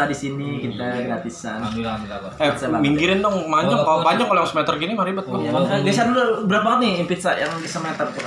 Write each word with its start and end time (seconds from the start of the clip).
pizza 0.00 0.08
di 0.08 0.16
sini 0.16 0.48
kita 0.64 0.86
gratisan. 1.04 1.58
Alhamdulillah, 1.60 1.94
alhamdulillah. 2.00 2.32
Eh, 2.40 2.80
minggirin 2.80 3.18
dong, 3.20 3.36
manjang. 3.52 3.80
Kalau 3.84 4.00
panjang 4.00 4.26
kalau 4.32 4.40
yang 4.40 4.48
semeter 4.48 4.74
gini 4.80 4.92
mah 4.96 5.04
ribet 5.04 5.24
kok. 5.28 5.40
Ya, 5.44 5.50
makanya 5.52 5.82
geser 5.84 6.06
dulu 6.08 6.24
berapa 6.48 6.64
banget 6.64 6.80
nih 6.80 6.94
pizza 7.04 7.30
yang 7.36 7.52
bisa 7.60 7.78
meter 7.84 8.06
tuh? 8.08 8.22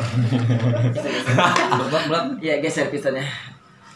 Berat, 1.89 2.03
berat. 2.05 2.25
Iya 2.37 2.55
geser 2.61 2.93
pizzanya. 2.93 3.25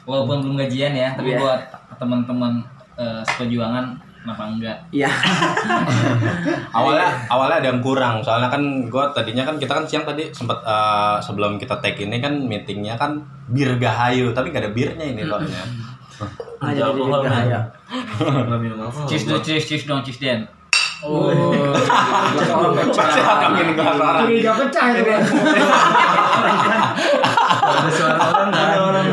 Walaupun 0.08 0.40
belum 0.42 0.56
gajian 0.56 0.96
ya, 0.96 1.14
tapi 1.20 1.36
Iya. 1.36 1.40
buat 1.44 1.62
teman-teman 2.00 2.64
eh, 2.98 3.22
seperjuangan 3.28 3.86
kenapa 4.26 4.44
enggak? 4.50 4.78
Iya. 4.90 5.10
awalnya 6.78 7.10
awalnya 7.30 7.58
ada 7.62 7.68
yang 7.76 7.82
kurang 7.84 8.24
soalnya 8.24 8.50
kan 8.50 8.60
gue 8.88 9.04
tadinya 9.14 9.44
kan 9.46 9.56
kita 9.62 9.72
kan 9.78 9.86
siang 9.86 10.06
tadi 10.08 10.32
sempat 10.34 10.64
eh, 10.66 11.18
sebelum 11.22 11.62
kita 11.62 11.78
take 11.84 12.08
ini 12.08 12.18
kan 12.24 12.34
meetingnya 12.40 12.98
kan 12.98 13.22
bir 13.48 13.78
gahayu 13.80 14.34
tapi 14.36 14.52
gak 14.52 14.68
ada 14.68 14.72
birnya 14.74 15.06
ini 15.06 15.24
soalnya 15.24 15.64
Ah, 16.58 16.74
jadi 16.74 16.90
jadi 16.90 17.10
bahaya. 17.10 17.60
Nggak 18.18 18.60
minum 18.60 18.78
alkohol. 18.82 19.06
Cheers 19.06 19.24
dong, 19.30 19.42
cheers, 19.46 19.64
cheers 19.70 19.84
dong, 19.86 20.02
cheers 20.02 20.18
Den. 20.18 20.50
Oh. 21.06 21.30
Orang 21.30 22.82
Curiga 24.26 24.52
pecah 24.58 24.86
itu 24.98 25.04
kan. 25.06 25.22
Ada 27.68 27.90
suara 27.94 28.18
orang 28.18 28.50
kan? 28.50 28.66
Ada 28.66 28.80
orang 28.82 29.06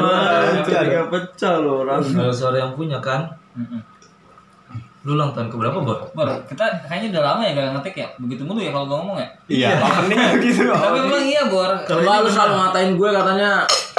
curiga 0.65 1.03
pecah 1.13 1.55
loh 1.61 1.85
orang. 1.85 2.01
Ada 2.01 2.33
suara 2.33 2.57
yang 2.65 2.73
punya 2.73 2.99
kan? 3.05 3.29
Lu 5.05 5.13
ulang 5.21 5.37
tahun 5.37 5.53
ke 5.53 5.57
berapa, 5.61 5.77
Bor? 5.85 6.09
Bor, 6.17 6.29
kita 6.49 6.65
kayaknya 6.89 7.21
udah 7.21 7.23
lama 7.37 7.45
ya 7.45 7.53
gak 7.53 7.77
ngetik 7.77 7.95
ya. 8.01 8.09
Begitu 8.17 8.41
mulu 8.49 8.65
ya 8.65 8.73
kalau 8.73 8.89
gue 8.89 8.97
ngomong 9.05 9.21
ya. 9.21 9.29
iya 9.53 9.69
opening 9.77 10.41
gitu 10.41 10.73
Tapi 10.73 10.99
memang 11.05 11.25
iya, 11.29 11.43
Bor. 11.53 11.69
Kalau 11.85 12.25
lu 12.25 12.31
selalu 12.33 12.55
ngatain 12.57 12.91
gue 12.97 13.11
katanya 13.13 13.51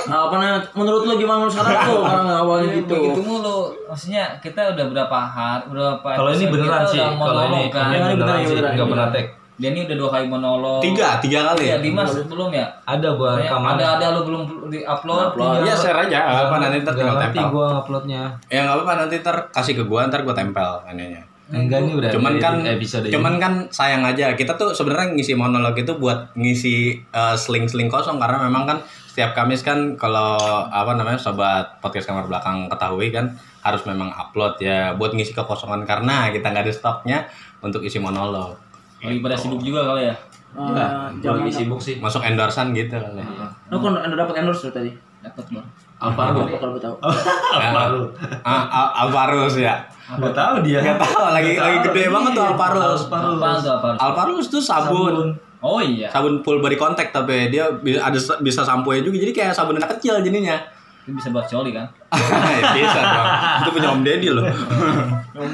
apa 0.08 0.34
namanya 0.34 0.60
menurut 0.72 1.02
lu 1.04 1.14
gimana 1.16 1.40
lu 1.42 1.50
sekarang 1.50 1.74
tuh 1.84 2.00
orang 2.00 2.28
awalnya 2.42 2.68
Iya, 2.68 2.78
gitu. 2.80 2.94
Begitu 2.96 3.22
mulu. 3.22 3.58
Maksudnya 3.86 4.24
kita 4.40 4.62
udah 4.72 4.86
berapa 4.88 5.18
hari, 5.20 5.64
berapa 5.68 6.08
Kalau 6.12 6.30
ini 6.32 6.46
beneran 6.46 6.82
kita 6.82 6.90
sih, 6.90 7.00
udah 7.00 7.12
kalau 7.16 7.42
ini 7.42 7.50
monolog 7.52 7.70
kan. 7.70 7.84
ini 7.84 7.96
Ini 7.96 8.02
beneran 8.14 8.16
beneran, 8.16 8.40
sih, 8.44 8.76
nggak 8.76 8.90
pernah 8.90 9.10
tag. 9.10 9.28
Dia 9.56 9.70
ini 9.72 9.82
udah 9.82 9.96
dua 9.96 10.10
kali 10.12 10.26
monolog. 10.28 10.80
tiga 10.82 11.08
tiga 11.18 11.40
kali 11.48 11.64
Ya, 11.64 11.72
ya 11.72 11.78
Dimas 11.80 12.12
belum 12.22 12.50
ya? 12.52 12.68
Ada 12.84 13.08
gua 13.14 13.30
rekaman. 13.36 13.72
ada 13.74 13.86
ada 13.96 14.06
lu 14.12 14.22
belum 14.24 14.42
di 14.68 14.80
upload. 14.84 15.32
Upload. 15.32 15.64
Iya 15.64 15.74
share 15.74 16.00
aja 16.02 16.20
apa 16.44 16.56
nanti 16.58 16.76
ntar 16.80 16.94
tinggal 16.94 17.16
tempel 17.18 17.46
gua 17.50 17.68
uploadnya. 17.78 18.22
ya 18.46 18.60
nggak 18.62 18.76
apa-apa 18.76 18.94
nanti 19.02 19.16
ntar 19.18 19.38
kasih 19.50 19.74
ke 19.74 19.84
gua 19.84 20.06
ntar 20.06 20.22
gua 20.22 20.34
tempel 20.34 20.84
ininya 20.88 21.24
Enggak 21.48 21.78
ini 21.80 21.94
udah 21.94 22.10
cuman 22.10 22.34
kan 22.36 22.66
episode 22.68 23.06
cuman 23.08 23.32
ini. 23.32 23.40
kan 23.40 23.54
sayang 23.70 24.02
aja 24.02 24.34
kita 24.34 24.54
tuh 24.56 24.74
sebenarnya 24.74 25.14
ngisi 25.14 25.34
monolog 25.34 25.78
itu 25.78 25.94
buat 25.94 26.34
ngisi 26.36 26.76
eh, 27.06 27.36
seling-seling 27.36 27.86
kosong 27.86 28.18
karena 28.18 28.42
memang 28.42 28.66
kan 28.66 28.78
setiap 29.16 29.32
Kamis 29.32 29.64
kan 29.64 29.96
kalau 29.96 30.36
apa 30.68 30.92
namanya 30.92 31.16
sobat 31.16 31.80
podcast 31.80 32.04
kamar 32.04 32.28
belakang 32.28 32.68
ketahui 32.68 33.16
kan 33.16 33.32
harus 33.64 33.80
memang 33.88 34.12
upload 34.12 34.60
ya 34.60 34.92
buat 34.92 35.16
ngisi 35.16 35.32
kekosongan 35.32 35.88
karena 35.88 36.28
kita 36.30 36.52
nggak 36.52 36.68
ada 36.68 36.74
stoknya 36.76 37.24
untuk 37.60 37.80
isi 37.80 37.96
monolog 37.96 38.60
Lagi 39.00 39.24
pada 39.24 39.40
sibuk 39.40 39.64
juga 39.64 39.88
kali 39.88 40.12
ya. 40.12 40.16
Ah, 40.52 40.68
Gua 40.68 40.88
jangan 41.24 41.48
lagi 41.48 41.52
sibuk 41.54 41.80
sih. 41.80 41.96
masuk 41.96 42.28
endorsan 42.28 42.76
gitu 42.76 42.92
kali. 42.92 43.24
Lu 43.72 43.80
kan 43.80 43.96
udah 43.96 44.18
dapat 44.18 44.36
endorse 44.44 44.68
tadi. 44.68 44.92
Dapat 45.24 45.46
Bor. 45.48 45.64
Alvaro. 45.96 46.44
Kalau 46.52 46.76
tahu? 46.76 46.96
Alvaro. 47.56 48.12
Ah, 48.44 48.68
Al- 48.68 48.94
Alvarus 49.08 49.56
ya 49.56 49.80
Enggak 50.06 50.36
tahu 50.36 50.56
dia. 50.62 50.84
nggak 50.84 51.00
tahu 51.00 51.24
lagi 51.32 51.56
lagi 51.56 51.78
gede 51.88 52.04
banget 52.12 52.32
tuh 52.36 52.44
tuh 52.44 52.52
apa? 52.52 53.90
Alvarus 53.96 54.46
tuh 54.52 54.60
sabun 54.60 55.32
Oh 55.66 55.82
iya. 55.82 56.14
sabun 56.14 56.46
full 56.46 56.62
body 56.62 56.78
contact 56.78 57.10
tapi 57.10 57.50
dia 57.50 57.66
bisa 57.82 58.06
ada 58.06 58.20
bisa 58.46 58.62
sampo 58.62 58.94
juga 58.94 59.18
jadi 59.18 59.34
kayak 59.34 59.54
sabun 59.58 59.82
anak 59.82 59.98
kecil 59.98 60.22
jadinya 60.22 60.62
Itu 61.06 61.18
bisa 61.18 61.34
buat 61.34 61.46
coli 61.50 61.74
kan? 61.74 61.86
bisa 62.78 63.00
dong 63.02 63.28
itu 63.66 63.70
punya 63.74 63.90
om 63.90 64.02
deddy 64.06 64.30
loh 64.30 64.46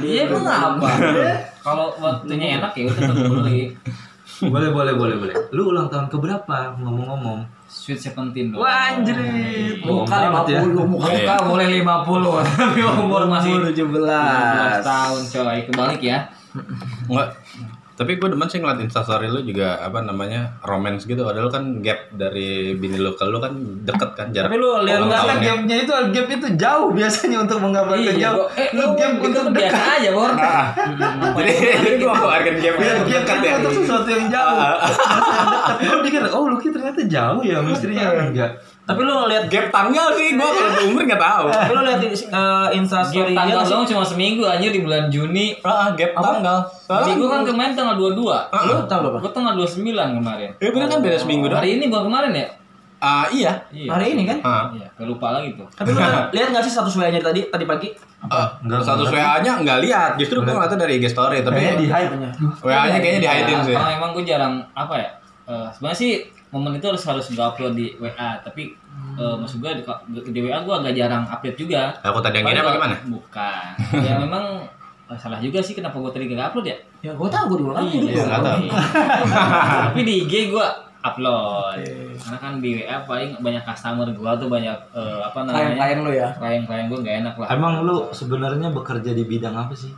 Iya 0.04 0.30
emang 0.30 0.46
apa? 0.78 0.88
Kalau 1.64 1.90
waktunya 1.98 2.62
enak 2.62 2.72
ya 2.78 2.84
udah 2.86 3.02
tetap 3.02 3.32
beli. 3.34 3.74
Boleh, 4.42 4.70
boleh, 4.74 4.94
boleh, 4.98 5.16
boleh. 5.22 5.36
Lu 5.54 5.70
ulang 5.70 5.86
tahun 5.90 6.10
ke 6.10 6.18
berapa 6.18 6.74
ngomong-ngomong? 6.82 7.46
Sweet 7.70 8.02
Seventeen 8.02 8.52
dong. 8.52 8.66
Wah. 8.66 8.98
Bohong 8.98 10.06
Muka 10.06 10.18
banget 10.28 10.58
ya. 10.58 10.60
50 10.66 10.92
muka. 10.92 11.08
Muka 11.14 11.36
boleh 11.46 11.68
50 11.82 11.86
tapi 12.62 12.80
umur 12.84 13.24
masih 13.30 13.52
Umur 13.58 13.70
17 13.70 14.82
17. 14.82 14.82
tahun 14.86 15.22
coy. 15.30 15.58
Kebalik 15.70 16.02
ya. 16.02 16.18
enggak 17.08 17.30
tapi 18.02 18.18
gue 18.18 18.28
demen 18.28 18.50
sih 18.50 18.58
ngeliat 18.58 18.82
instastory 18.82 19.30
lu 19.30 19.46
juga 19.46 19.78
apa 19.78 20.02
namanya 20.02 20.58
romance 20.62 21.06
gitu 21.06 21.22
padahal 21.22 21.48
kan 21.48 21.80
gap 21.80 22.10
dari 22.10 22.74
bini 22.74 22.98
lu 22.98 23.14
ke 23.14 23.22
lu 23.24 23.38
kan 23.38 23.54
deket 23.86 24.10
kan 24.12 24.34
jarak 24.34 24.50
Tapi 24.50 24.58
lu 24.58 24.74
lihat 24.82 25.06
nggak 25.06 25.22
tahunnya. 25.22 25.46
gapnya 25.46 25.76
itu 25.78 25.94
gap 26.10 26.28
itu 26.28 26.48
jauh 26.58 26.90
biasanya 26.90 27.38
untuk 27.40 27.62
menggambarkan 27.62 28.02
Iya, 28.02 28.14
jauh. 28.18 28.46
Eh 28.52 28.68
lu 28.74 28.82
lu 28.82 28.88
gap 28.96 29.12
itu 29.14 29.28
untuk 29.38 29.54
biasa 29.54 29.78
dekat. 29.78 29.96
aja, 30.02 30.10
Bor. 30.10 30.32
Nah, 30.34 30.66
jadi 31.38 31.54
jadi 31.54 31.90
gue 31.96 32.10
gapnya 32.10 32.52
Gap 32.58 32.74
untuk 32.74 33.06
gap 33.06 33.22
dekat 33.22 33.38
itu 33.38 33.46
ya 33.46 33.54
untuk 33.56 33.74
sesuatu 33.78 34.10
yang 34.10 34.26
jauh. 34.28 34.58
Yang 34.58 34.74
dekat. 34.82 35.76
Gue 35.78 36.00
pikir, 36.02 36.22
oh 36.28 36.44
Lucky 36.50 36.68
ternyata 36.74 37.00
jauh 37.06 37.42
ya, 37.46 37.58
istrinya 37.64 38.06
enggak. 38.26 38.52
Tapi 38.92 39.02
lu 39.02 39.16
lihat 39.26 39.44
gap 39.48 39.66
tanggal 39.70 40.08
sih 40.12 40.28
gue 40.32 40.44
kalau 40.44 40.84
umur 40.86 41.02
nggak 41.02 41.22
tahu 41.22 41.46
tapi 41.48 41.72
lu 41.72 41.82
lihat 41.82 42.00
uh, 42.04 42.68
Insta 42.70 43.00
Game 43.02 43.08
story 43.08 43.32
dia 43.32 43.40
tanggal 43.40 43.64
doang 43.64 43.86
cuma 43.88 44.04
seminggu 44.04 44.44
aja 44.44 44.68
di 44.68 44.80
bulan 44.80 45.08
Juni. 45.08 45.56
ah 45.62 45.88
gap 45.92 46.12
tanggal 46.14 46.58
Tapi 46.84 47.10
gue 47.16 47.26
kan 47.26 47.42
kemarin 47.42 47.72
tanggal 47.72 47.96
22. 47.96 48.20
Lu 48.68 48.74
tahu 48.86 49.00
berapa? 49.02 49.18
Gue 49.18 49.32
tanggal 49.32 49.54
29 49.56 49.88
kemarin. 50.14 50.50
ya 50.54 50.70
bener 50.70 50.88
kan 50.88 51.00
beda 51.00 51.18
seminggu 51.18 51.46
doang 51.48 51.60
Hari 51.60 51.72
ini 51.74 51.86
bukan 51.88 52.04
kemarin 52.08 52.32
ya? 52.34 52.48
ah 53.02 53.26
iya 53.28 53.52
Iya. 53.74 53.90
Hari 53.90 54.06
ini 54.14 54.24
kan? 54.24 54.38
ah 54.44 54.70
Iya, 54.70 54.86
lupa 55.02 55.34
lagi 55.34 55.56
tuh. 55.56 55.66
Tapi 55.72 55.90
lu 55.90 56.00
lihat 56.36 56.48
nggak 56.52 56.62
sih 56.62 56.70
status 56.70 56.94
WA-nya 56.94 57.18
tadi 57.18 57.48
tadi 57.48 57.66
pagi? 57.66 57.90
Ah, 58.22 58.62
status 58.62 59.10
WA-nya 59.10 59.58
nggak 59.58 59.80
lihat, 59.82 60.12
justru 60.16 60.38
gue 60.38 60.52
ngeliatnya 60.52 60.78
dari 60.78 61.00
IG 61.00 61.10
story, 61.10 61.42
tapi 61.42 61.58
Kayaknya 61.58 61.78
di 61.80 61.88
hide. 61.90 62.14
WA-nya 62.62 63.00
kayaknya 63.00 63.20
di 63.20 63.30
hide 63.30 63.54
sih. 63.66 63.74
Karena 63.74 63.92
emang 63.96 64.14
gue 64.14 64.22
jarang 64.22 64.54
apa 64.76 64.94
ya? 64.96 65.10
eh, 65.48 65.68
sebenarnya 65.74 65.98
sih 65.98 66.12
momen 66.52 66.76
itu 66.76 66.86
harus 66.86 67.00
harus 67.02 67.26
gue 67.28 67.40
upload 67.40 67.74
di 67.74 67.96
WA, 67.96 68.12
tapi 68.38 68.76
eh, 69.14 69.36
maksud 69.36 69.58
gue 69.58 69.72
di, 69.74 69.84
di 70.30 70.40
WA 70.42 70.60
gue 70.60 70.76
agak 70.76 70.94
jarang 70.94 71.24
update 71.26 71.58
juga. 71.58 71.96
Aku 72.02 72.20
tadi 72.20 72.38
yang 72.38 72.46
gini 72.46 72.60
apa 72.60 72.66
Paling 72.66 72.78
gimana? 72.78 72.96
gua- 72.98 73.08
Bukan. 73.10 73.72
ya 73.98 74.14
memang 74.24 74.44
eh, 75.08 75.18
salah 75.18 75.40
juga 75.40 75.60
sih 75.60 75.72
kenapa 75.72 75.96
gue 75.98 76.12
tadi 76.12 76.28
gak 76.30 76.52
upload 76.52 76.68
ya? 76.68 76.78
Ya 77.02 77.12
gua 77.12 77.28
tahu 77.28 77.46
gua 77.48 77.58
dulu 77.58 77.72
kan. 77.74 77.84
Iya. 77.88 78.24
Tapi 79.88 80.00
di 80.02 80.14
IG 80.22 80.34
gue 80.50 80.68
upload. 81.02 81.82
Karena 82.14 82.38
kan 82.38 82.54
di 82.60 82.70
WA 82.78 82.98
paling 83.02 83.40
banyak 83.40 83.64
customer 83.64 84.08
gue 84.08 84.32
tuh 84.38 84.48
banyak 84.48 84.78
eh, 84.92 85.20
apa 85.20 85.40
namanya? 85.42 85.58
Klien-klien 85.74 86.00
lu 86.00 86.12
ya. 86.14 86.28
Klien-klien 86.36 86.86
gue 86.88 87.00
gak 87.00 87.16
enak 87.22 87.36
lah. 87.38 87.48
Emang 87.50 87.82
lu 87.82 88.12
sebenarnya 88.12 88.70
bekerja 88.70 89.12
di 89.12 89.24
bidang 89.24 89.56
apa 89.58 89.74
sih? 89.74 89.92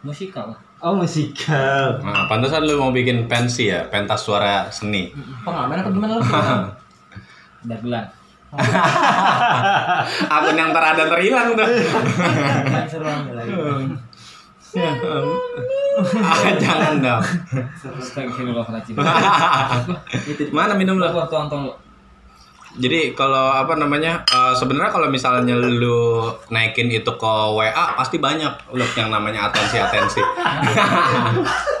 Musikal 0.00 0.50
lah. 0.50 0.60
Oh, 0.78 0.94
musikal. 0.94 1.98
Nah, 2.06 2.30
pantesan 2.30 2.62
lu 2.62 2.78
mau 2.78 2.94
bikin 2.94 3.26
pensi 3.26 3.66
ya, 3.66 3.90
pentas 3.90 4.22
suara 4.22 4.70
seni. 4.70 5.10
Pengamen 5.42 5.82
apa 5.82 5.90
gimana 5.90 6.12
lu? 6.18 6.22
Dagelan. 7.70 8.06
Akun 10.38 10.56
yang 10.56 10.70
terada 10.70 11.04
terhilang 11.10 11.52
tuh. 11.58 11.66
Lagi. 13.34 13.52
ah, 16.22 16.54
jangan 16.56 16.94
dong. 17.02 17.24
Astagfirullahaladzim. 17.98 18.94
Mana 20.56 20.78
minum? 20.78 21.02
Lu 21.02 21.10
tuang 21.10 21.50
tuang 21.50 21.62
lu. 21.68 21.74
Jadi 22.78 23.12
kalau 23.12 23.50
apa 23.52 23.74
namanya 23.74 24.22
eh, 24.24 24.54
sebenarnya 24.54 24.88
kalau 24.88 25.08
misalnya 25.08 25.52
lu 25.52 26.22
naikin 26.48 26.86
itu 26.88 27.10
ke 27.10 27.32
WA 27.52 27.70
pasti 27.92 28.16
banyak 28.16 28.48
loh 28.70 28.90
yang 28.94 29.08
namanya 29.08 29.46
atensi 29.46 29.76
atensi. 29.76 30.22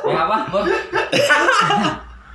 Ya 0.04 0.24
apa? 0.24 0.48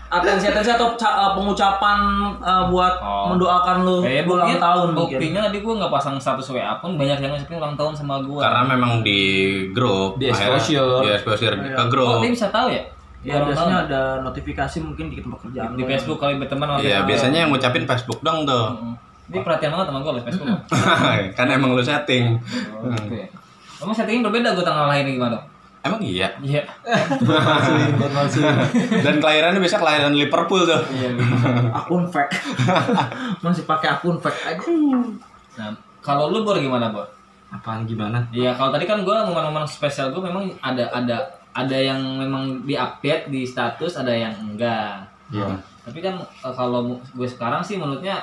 Atensi 0.07 0.45
atensi 0.45 0.69
atau 0.69 0.93
ca- 0.93 1.09
uh, 1.17 1.31
pengucapan 1.33 1.97
uh, 2.37 2.69
buat 2.69 3.01
Oh. 3.01 3.33
mendoakan 3.33 3.81
lu 3.81 3.97
Eh, 3.99 4.21
ulang 4.21 4.45
buktinya, 4.45 4.61
tahun 4.61 4.87
mungkin. 4.87 5.17
buktinya 5.17 5.39
tadi 5.43 5.57
gue 5.57 5.73
nggak 5.73 5.89
pasang 5.89 6.15
status 6.15 6.47
WA 6.47 6.69
pun 6.77 6.93
banyak 6.93 7.17
yang 7.17 7.33
ngasih 7.33 7.49
ulang 7.51 7.73
tahun 7.73 7.93
sama 7.93 8.21
gue. 8.21 8.37
Karena 8.37 8.61
memang 8.63 9.01
di 9.01 9.19
grup 9.73 10.15
Di 10.15 10.29
exposure. 10.29 11.01
di 11.01 11.09
exposure 11.11 11.55
ke 11.57 11.73
Oh, 11.75 11.89
grup. 11.89 12.21
dia 12.21 12.29
bisa 12.29 12.47
tahu 12.47 12.69
ya? 12.69 12.85
Ya 13.23 13.39
biasanya 13.39 13.87
ada 13.87 14.01
notifikasi 14.19 14.83
mungkin 14.83 15.07
di 15.07 15.23
tempat 15.23 15.39
kerjaan 15.47 15.79
di 15.79 15.83
lu. 15.83 15.87
Facebook 15.87 16.19
kali 16.19 16.35
berteman 16.35 16.75
sama 16.75 16.79
Iya, 16.83 17.07
biasanya 17.07 17.47
yang 17.47 17.49
ngucapin 17.55 17.87
Facebook 17.87 18.19
dong 18.19 18.43
tuh. 18.43 18.67
Mm. 18.75 18.95
Dia 19.31 19.39
perhatian 19.39 19.71
banget 19.71 19.87
sama 19.87 19.99
gue 20.03 20.11
oleh 20.11 20.23
Facebook. 20.27 20.59
kan 21.39 21.47
emang 21.47 21.71
lu 21.71 21.79
setting. 21.79 22.35
Oh, 22.75 22.91
ya. 23.07 23.23
Kamu 23.79 23.95
settingnya 23.95 24.27
berbeda 24.27 24.51
gue 24.51 24.65
tanggal 24.67 24.91
lahirnya 24.91 25.15
gimana? 25.15 25.39
Emang 25.83 25.99
iya. 26.03 26.27
Iya. 26.39 26.63
Dan 29.03 29.15
kelahirannya 29.19 29.59
biasa 29.59 29.79
kelahiran 29.79 30.15
Liverpool 30.15 30.63
tuh. 30.63 30.81
Iya. 30.91 31.15
Akun 31.71 32.07
fake. 32.07 32.31
Masih 33.43 33.63
pakai 33.63 33.99
akun 33.99 34.19
fake 34.19 34.39
aja. 34.47 34.63
Nah, 35.59 35.71
kalau 35.99 36.31
lu 36.31 36.47
bor 36.47 36.55
gimana 36.55 36.91
bor? 36.91 37.07
Apaan 37.51 37.83
gimana? 37.83 38.23
Iya, 38.31 38.55
kalau 38.55 38.71
tadi 38.71 38.87
kan 38.87 39.03
gue 39.03 39.15
momen-momen 39.27 39.67
spesial 39.67 40.15
gue 40.15 40.23
memang 40.23 40.47
ada 40.63 40.87
ada 40.91 41.17
ada 41.53 41.77
yang 41.77 42.01
memang 42.17 42.65
di-update 42.65 43.29
di 43.29 43.45
status, 43.45 44.01
ada 44.01 44.13
yang 44.13 44.33
enggak. 44.41 45.05
Iya. 45.29 45.61
Tapi 45.85 45.99
kan 46.01 46.17
eh, 46.19 46.53
kalau 46.53 46.97
gue 46.97 47.27
sekarang 47.29 47.61
sih 47.61 47.77
menurutnya 47.77 48.21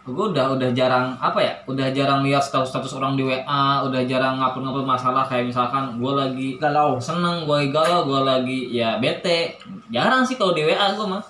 gue 0.00 0.26
udah 0.32 0.56
udah 0.56 0.72
jarang 0.72 1.12
apa 1.20 1.38
ya 1.38 1.52
udah 1.68 1.92
jarang 1.92 2.24
lihat 2.24 2.40
status 2.40 2.72
status 2.72 2.96
orang 2.96 3.20
di 3.20 3.22
WA 3.22 3.84
udah 3.84 4.00
jarang 4.08 4.40
ngupload 4.40 4.64
ngupload 4.64 4.88
masalah 4.88 5.28
kayak 5.28 5.52
misalkan 5.52 6.00
gue 6.00 6.12
lagi 6.16 6.48
galau 6.56 6.96
seneng 6.96 7.44
gue 7.44 7.52
lagi 7.52 7.70
galau 7.70 8.08
gue 8.08 8.20
lagi 8.24 8.58
ya 8.72 8.96
bete 8.96 9.60
jarang 9.92 10.24
sih 10.24 10.40
kalau 10.40 10.56
di 10.56 10.64
WA 10.64 10.96
gue 10.96 11.06
mah 11.06 11.22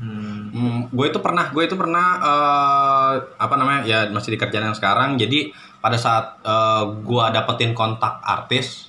Hmm. 0.00 0.48
Hmm, 0.56 0.78
gue 0.88 1.06
itu 1.12 1.20
pernah, 1.20 1.52
gue 1.52 1.60
itu 1.68 1.76
pernah 1.76 2.06
eh, 2.24 3.14
apa 3.36 3.54
namanya 3.60 3.84
ya 3.84 4.08
masih 4.08 4.32
di 4.32 4.40
kerjaan 4.40 4.72
yang 4.72 4.76
sekarang. 4.76 5.20
Jadi 5.20 5.52
pada 5.76 6.00
saat 6.00 6.40
eh, 6.40 6.84
gue 7.04 7.24
dapetin 7.36 7.76
kontak 7.76 8.16
artis, 8.24 8.88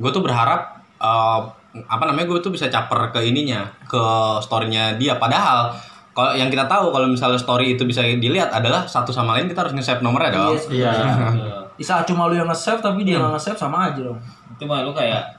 gue 0.00 0.08
tuh 0.08 0.24
berharap 0.24 0.75
eh, 1.06 1.40
apa 1.84 2.04
namanya 2.04 2.26
gue 2.26 2.40
tuh 2.40 2.48
bisa 2.48 2.66
caper 2.66 3.10
ke 3.10 3.20
ininya, 3.22 3.62
ke 3.84 4.02
storynya 4.40 4.96
dia. 4.96 5.14
Padahal 5.16 5.70
kalau 6.10 6.32
yang 6.32 6.48
kita 6.48 6.64
tahu 6.64 6.88
kalau 6.88 7.04
misalnya 7.06 7.36
story 7.36 7.74
itu 7.74 7.84
bisa 7.84 8.00
dilihat 8.00 8.48
adalah 8.50 8.82
satu 8.84 9.12
sama 9.12 9.36
lain 9.36 9.46
kita 9.46 9.60
harus 9.60 9.72
nge-save 9.72 10.00
nomornya 10.00 10.32
dong. 10.32 10.56
Iya, 10.66 10.90
Iya. 11.30 11.58
di 11.72 11.84
saat 11.84 12.04
cuma 12.04 12.24
lu 12.24 12.34
yang 12.34 12.48
nge-save 12.48 12.80
tapi 12.80 13.04
dia 13.04 13.20
nggak 13.20 13.36
nge-save 13.36 13.60
sama 13.60 13.86
aja 13.86 14.00
dong 14.02 14.16
itu 14.50 14.64
mah 14.64 14.80
lu 14.80 14.90
kayak 14.90 15.36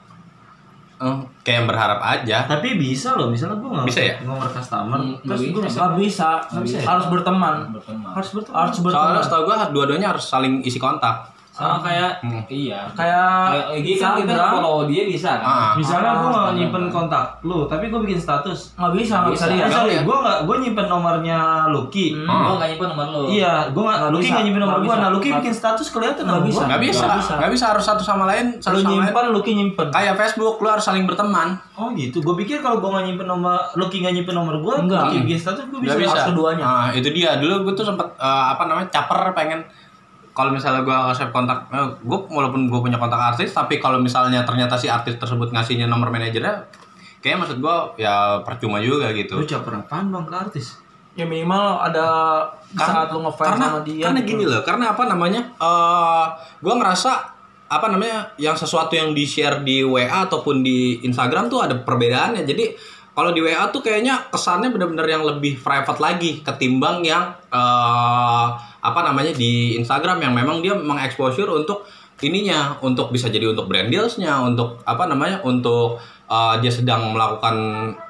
Eh, 0.98 1.14
kayak 1.42 1.56
yang 1.62 1.68
berharap 1.70 2.02
aja. 2.02 2.42
Tapi 2.44 2.74
bisa 2.74 3.14
loh, 3.14 3.30
misalnya 3.30 3.54
gue 3.54 3.70
nggak 3.70 3.86
Bisa 3.86 4.02
ya? 4.02 4.14
nomor 4.18 4.50
customer, 4.50 4.98
Hmm, 4.98 5.14
terus 5.22 5.40
gue 5.46 5.62
bisa. 5.62 5.78
nggak 5.78 5.94
bisa, 5.94 6.28
Nggak 6.42 6.62
bisa 6.66 6.76
ya? 6.76 6.86
harus 6.90 7.06
berteman 7.06 7.54
berteman 7.70 8.08
harus 8.10 8.28
berteman 8.34 8.58
harus 8.58 8.76
berteman 8.78 8.98
Soalnya 9.06 9.22
setahu 9.22 9.42
gue 9.46 9.56
dua-duanya 9.70 10.08
harus 10.10 10.24
saling 10.26 10.58
isi 10.60 10.74
kontak. 10.76 11.14
Sama 11.58 11.82
kayak 11.82 12.10
Hmm. 12.20 12.38
iya 12.46 12.86
kayak 12.88 13.26
kayak 13.50 13.66
IG 13.76 13.88
kan 13.98 14.14
kita 14.16 14.34
follow 14.54 14.86
dia 14.86 15.02
bisa 15.04 15.30
kan 15.34 15.46
Ah. 15.48 15.72
Misalnya 15.74 16.12
gue 16.14 16.28
nggak 16.28 16.44
Ah. 16.44 16.54
nyimpen 16.54 16.84
kontak 16.86 17.26
lu, 17.40 17.66
tapi 17.66 17.88
gue 17.88 17.98
bikin 17.98 18.14
status. 18.16 18.72
nggak 18.74 18.92
bisa 18.94 19.14
nggak 19.18 19.32
bisa 19.34 19.44
Bisa. 19.48 19.66
sorry, 19.68 19.96
gue 19.98 20.16
nggak 20.16 20.38
gue 20.44 20.56
nyimpen 20.60 20.86
nomornya 20.86 21.38
Lucky. 21.68 22.14
Hmm. 22.14 22.30
Oh, 22.30 22.54
nggak 22.56 22.68
nyimpen 22.70 22.88
nomor 22.88 23.06
lu. 23.08 23.22
Iya, 23.28 23.54
gue 23.68 23.82
nggak 23.82 23.98
Nggak 23.98 24.12
Lucky 24.14 24.28
nggak 24.28 24.44
nyimpen 24.44 24.62
nomor 24.62 24.78
gue. 24.78 24.94
Nah, 24.94 25.10
Lucky 25.10 25.28
bikin 25.34 25.50
status 25.52 25.86
kelihatan 25.88 26.22
Nggak 26.24 26.42
bisa. 26.44 26.56
gua. 26.56 26.68
Nggak 26.68 26.82
bisa, 26.84 27.04
Nggak 27.34 27.50
bisa. 27.50 27.64
harus 27.66 27.84
satu 27.84 28.02
sama 28.02 28.24
lain, 28.24 28.46
satu 28.56 28.72
lu 28.72 28.78
sama 28.78 28.88
lain. 28.88 28.98
nyimpan 29.02 29.24
lu 29.28 29.40
nyimpen 29.42 29.86
Kayak 29.90 30.14
Facebook, 30.16 30.54
lu 30.56 30.68
harus 30.68 30.84
saling 30.84 31.04
berteman. 31.04 31.48
Oh 31.74 31.90
gitu, 31.92 32.18
gue 32.18 32.34
pikir 32.38 32.62
kalau 32.62 32.78
gue 32.78 32.86
nggak 32.88 33.04
nyimpen 33.04 33.26
nomor, 33.26 33.58
Lucky 33.74 33.98
nggak 33.98 34.14
nyimpen 34.14 34.34
nomor 34.34 34.54
gue, 34.56 34.74
Enggak. 34.78 35.02
Lucky 35.08 35.18
bikin 35.24 35.38
status 35.40 35.64
gue 35.66 35.80
bisa. 35.80 35.90
Nggak 35.90 36.00
bisa. 36.00 36.12
harus 36.12 36.24
keduanya. 36.30 36.64
Nah, 36.64 36.86
itu 36.92 37.08
dia. 37.10 37.30
Dulu 37.36 37.54
gue 37.64 37.74
tuh 37.74 37.82
sempet 37.84 38.06
eh, 38.14 38.44
apa 38.48 38.62
namanya 38.64 38.88
caper 38.88 39.32
pengen 39.32 39.60
kalau 40.38 40.54
misalnya 40.54 40.86
gue 40.86 40.94
save 41.18 41.34
kontak, 41.34 41.66
gue 41.98 42.18
walaupun 42.30 42.70
gue 42.70 42.78
punya 42.78 42.94
kontak 42.94 43.18
artis, 43.18 43.50
tapi 43.50 43.82
kalau 43.82 43.98
misalnya 43.98 44.46
ternyata 44.46 44.78
si 44.78 44.86
artis 44.86 45.18
tersebut 45.18 45.50
ngasihnya 45.50 45.90
nomor 45.90 46.14
manajernya, 46.14 46.62
kayaknya 47.18 47.38
maksud 47.42 47.58
gue 47.58 47.76
ya 47.98 48.38
percuma 48.46 48.78
juga 48.78 49.10
gitu. 49.10 49.42
Lu 49.42 49.42
caper 49.42 49.82
apaan 49.82 50.14
bang 50.14 50.22
ke 50.22 50.36
artis? 50.38 50.78
ya 51.18 51.26
minimal 51.26 51.82
ada 51.82 52.06
saat 52.78 53.10
lu 53.10 53.26
ngefans 53.26 53.58
karena, 53.58 53.66
sama 53.66 53.80
dia 53.82 54.06
karena 54.06 54.20
gitu. 54.22 54.30
gini 54.30 54.44
loh, 54.46 54.62
karena 54.62 54.94
apa 54.94 55.02
namanya? 55.10 55.42
eh 55.58 56.26
gue 56.62 56.74
ngerasa 56.78 57.10
apa 57.68 57.86
namanya 57.90 58.30
yang 58.38 58.54
sesuatu 58.54 58.94
yang 58.94 59.10
di 59.10 59.26
share 59.26 59.66
di 59.66 59.82
WA 59.82 60.30
ataupun 60.30 60.62
di 60.62 61.02
Instagram 61.02 61.50
tuh 61.50 61.66
ada 61.66 61.74
perbedaannya. 61.74 62.46
Jadi 62.46 62.70
kalau 63.18 63.34
di 63.34 63.42
WA 63.42 63.66
tuh 63.74 63.82
kayaknya 63.82 64.30
kesannya 64.30 64.70
benar-benar 64.70 65.10
yang 65.10 65.26
lebih 65.26 65.58
private 65.58 65.98
lagi 65.98 66.38
ketimbang 66.46 67.02
yang 67.02 67.34
eh 67.50 68.46
apa 68.80 69.00
namanya 69.02 69.32
di 69.32 69.74
Instagram 69.74 70.20
yang 70.20 70.32
memang 70.32 70.58
dia 70.58 70.72
mengeksposur 70.72 71.50
untuk 71.50 71.86
ininya 72.18 72.78
untuk 72.80 73.08
bisa 73.08 73.26
jadi 73.26 73.46
untuk 73.46 73.66
brand 73.66 73.86
dealsnya 73.86 74.38
untuk 74.40 74.82
apa 74.82 75.04
namanya 75.04 75.38
untuk 75.40 75.98
eh, 76.24 76.54
dia 76.58 76.68
sedang 76.68 77.10
melakukan 77.10 77.54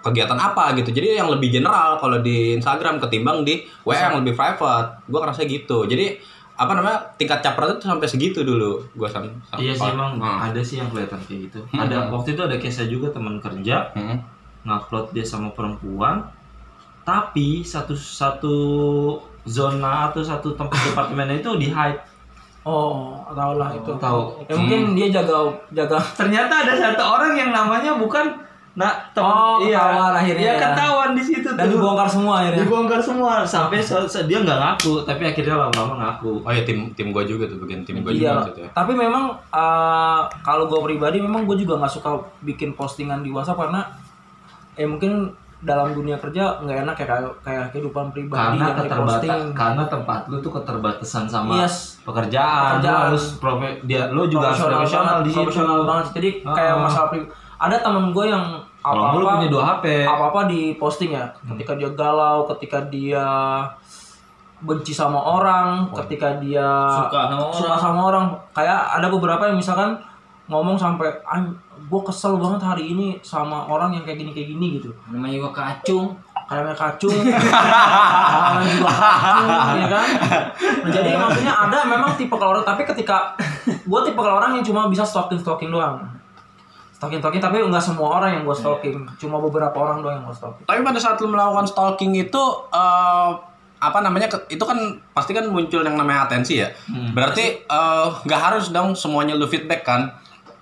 kegiatan 0.00 0.37
apa 0.37 0.73
gitu 0.75 0.91
jadi 0.91 1.19
yang 1.19 1.29
lebih 1.29 1.49
general 1.50 1.97
kalau 1.97 2.19
di 2.19 2.53
Instagram 2.55 2.99
ketimbang 2.99 3.43
di 3.43 3.62
WA 3.82 4.09
yang 4.09 4.19
lebih 4.19 4.32
private 4.32 5.05
gue 5.05 5.19
ngerasa 5.19 5.43
gitu 5.44 5.85
jadi 5.85 6.17
apa 6.55 6.75
namanya 6.75 7.14
tingkat 7.14 7.38
caper 7.38 7.71
itu 7.71 7.87
sampai 7.87 8.09
segitu 8.09 8.43
dulu 8.43 8.82
gue 8.91 9.06
sam, 9.06 9.31
sam- 9.47 9.61
Iya 9.61 9.73
sih 9.73 9.88
emang 9.88 10.19
Hmm. 10.19 10.43
ada 10.43 10.59
sih 10.59 10.76
yang 10.76 10.91
kelihatan 10.91 11.23
kayak 11.23 11.41
gitu. 11.47 11.61
Hmm. 11.71 11.87
Ada 11.87 12.11
waktu 12.11 12.35
itu 12.35 12.43
ada 12.43 12.56
case 12.59 12.82
juga 12.91 13.09
teman 13.09 13.38
kerja 13.38 13.94
Hmm. 13.94 14.19
ngupload 14.67 15.14
dia 15.14 15.23
sama 15.23 15.55
perempuan, 15.55 16.26
tapi 17.05 17.62
satu 17.62 17.94
satu 17.94 18.55
zona 19.49 20.06
atau 20.06 20.21
satu 20.21 20.53
tempat 20.53 20.77
departemennya 20.85 21.39
itu 21.39 21.50
di 21.56 21.69
hide. 21.69 21.97
oh 22.62 23.17
tahu 23.27 23.53
lah 23.56 23.73
itu 23.73 23.91
tahu. 23.97 24.21
ya 24.43 24.55
mungkin 24.55 24.93
dia 24.93 25.09
jaga 25.11 25.41
jaga 25.71 25.97
Ternyata 26.12 26.62
ada 26.62 26.75
satu 26.75 27.00
orang 27.03 27.33
yang 27.33 27.50
namanya 27.50 27.97
bukan 27.97 28.29
nah 28.75 28.95
Oh, 29.17 29.59
ketahuan 29.59 30.15
akhirnya 30.15 30.39
Iya 30.39 30.53
ya. 30.53 30.61
ketahuan 30.62 31.11
di 31.11 31.23
situ 31.25 31.49
dan 31.50 31.67
tuh. 31.67 31.75
dibongkar 31.75 32.06
semua 32.06 32.35
akhirnya 32.39 32.62
Dibongkar 32.62 33.00
semua 33.00 33.33
sampai 33.43 33.81
se- 33.81 34.06
se- 34.06 34.23
dia 34.23 34.39
nggak 34.39 34.55
ngaku, 34.55 35.03
tapi 35.03 35.27
akhirnya 35.27 35.59
lama-lama 35.59 35.95
ngaku. 35.99 36.39
oh 36.41 36.53
ya 36.53 36.62
tim 36.62 36.87
tim 36.93 37.11
gue 37.11 37.25
juga 37.25 37.45
tuh 37.45 37.59
bagian 37.59 37.83
tim 37.83 37.99
gue 37.99 38.12
Iya, 38.12 38.21
juga 38.23 38.35
maksudnya 38.45 38.69
tapi 38.71 38.93
memang 38.95 39.25
eh, 39.50 40.21
kalau 40.41 40.65
gue 40.67 40.79
pribadi 40.85 41.19
memang 41.19 41.43
gue 41.43 41.56
juga 41.56 41.75
nggak 41.77 41.91
suka 41.91 42.11
bikin 42.41 42.71
postingan 42.73 43.19
di 43.19 43.29
WhatsApp 43.29 43.59
karena 43.59 43.83
eh 44.75 44.87
mungkin 44.87 45.35
dalam 45.59 45.91
dunia 45.91 46.15
kerja 46.15 46.55
nggak 46.57 46.79
enak 46.83 46.97
ya 46.97 47.07
kayak 47.09 47.23
kayak 47.43 47.65
kehidupan 47.71 48.07
pribadi 48.09 48.39
karena 48.39 48.65
yang 48.65 48.79
keterbatasan 48.79 49.41
karena 49.53 49.83
tempat 49.85 50.21
lu 50.27 50.38
tuh 50.38 50.53
keterbatasan 50.55 51.25
sama 51.27 51.59
Yes. 51.59 51.99
pekerjaan, 52.03 52.79
Pekerjaan. 52.79 52.95
lu 52.95 53.07
harus 53.11 53.25
profe 53.37 53.69
dia 53.83 54.07
lu 54.09 54.23
juga 54.25 54.55
harus 54.55 54.62
profesional 54.62 55.19
banget, 55.19 55.27
di 55.27 55.31
profesional 55.35 55.79
banget. 55.83 56.07
Jadi 56.15 56.29
kayak 56.45 56.73
Ah. 56.73 56.81
masalah 56.81 57.09
pribadi. 57.09 57.31
Ada 57.59 57.77
temen 57.81 58.05
gue 58.11 58.25
yang 58.25 58.45
lu 58.55 59.03
apa-apa 59.03 59.35
punya 59.35 59.50
dua 59.50 59.62
HP 59.69 59.85
apa-apa 60.07 60.41
di 60.47 60.61
posting 60.75 61.11
ya. 61.11 61.27
Ketika 61.45 61.75
dia 61.75 61.91
galau, 61.91 62.47
ketika 62.49 62.79
dia 62.87 63.27
benci 64.59 64.91
sama 64.91 65.19
orang, 65.19 65.87
ketika 65.97 66.35
dia 66.37 66.67
Suka 66.88 67.21
sama 67.25 67.35
orang. 67.41 67.55
suka 67.55 67.75
sama 67.77 68.00
orang. 68.05 68.25
Kayak 68.53 68.79
ada 68.93 69.07
beberapa 69.09 69.43
yang 69.45 69.57
misalkan 69.57 69.99
ngomong 70.47 70.75
sampai 70.75 71.11
gue 71.88 72.00
kesel 72.04 72.37
banget 72.37 72.61
hari 72.61 72.92
ini 72.92 73.16
sama 73.25 73.64
orang 73.64 73.97
yang 73.97 74.04
kayak 74.04 74.21
gini 74.21 74.30
kayak 74.37 74.49
gini 74.52 74.66
gitu. 74.76 74.92
Namanya 75.09 75.40
juga 75.40 75.50
kacung. 75.57 76.12
kayaknya 76.49 76.73
kacung. 76.73 77.12
Orang 78.49 78.64
juga 78.64 78.88
kacung 78.88 79.49
ya 79.76 79.87
kan? 79.92 80.07
Nah, 80.80 80.90
jadi 80.97 81.11
maksudnya 81.12 81.52
ada 81.52 81.78
memang 81.85 82.16
tipe 82.16 82.33
orang 82.33 82.64
tapi 82.64 82.88
ketika 82.88 83.37
gue 83.68 84.00
tipe 84.09 84.16
orang 84.16 84.57
yang 84.57 84.64
cuma 84.64 84.88
bisa 84.88 85.04
stalking 85.04 85.37
stalking 85.37 85.68
doang. 85.68 86.00
Stalking 86.97 87.21
stalking 87.21 87.45
tapi 87.45 87.61
nggak 87.61 87.85
semua 87.85 88.16
orang 88.16 88.40
yang 88.40 88.42
gue 88.49 88.57
stalking. 88.57 88.97
Cuma 89.21 89.37
beberapa 89.45 89.76
orang 89.76 90.00
doang 90.00 90.25
yang 90.25 90.26
gue 90.28 90.37
stalking. 90.40 90.64
Tapi 90.64 90.80
pada 90.80 90.97
saat 90.97 91.21
lu 91.21 91.28
melakukan 91.28 91.68
stalking 91.68 92.16
itu 92.16 92.42
eh, 92.73 93.30
apa 93.78 93.99
namanya 94.00 94.33
itu 94.49 94.64
kan 94.64 94.97
pasti 95.12 95.37
kan 95.37 95.52
muncul 95.52 95.85
yang 95.85 96.00
namanya 96.00 96.33
atensi 96.33 96.64
ya. 96.64 96.73
Berarti 97.12 97.61
eh, 97.61 98.09
nggak 98.25 98.40
harus 98.40 98.73
dong 98.73 98.97
semuanya 98.97 99.37
lu 99.37 99.45
feedback 99.45 99.85
kan. 99.85 100.16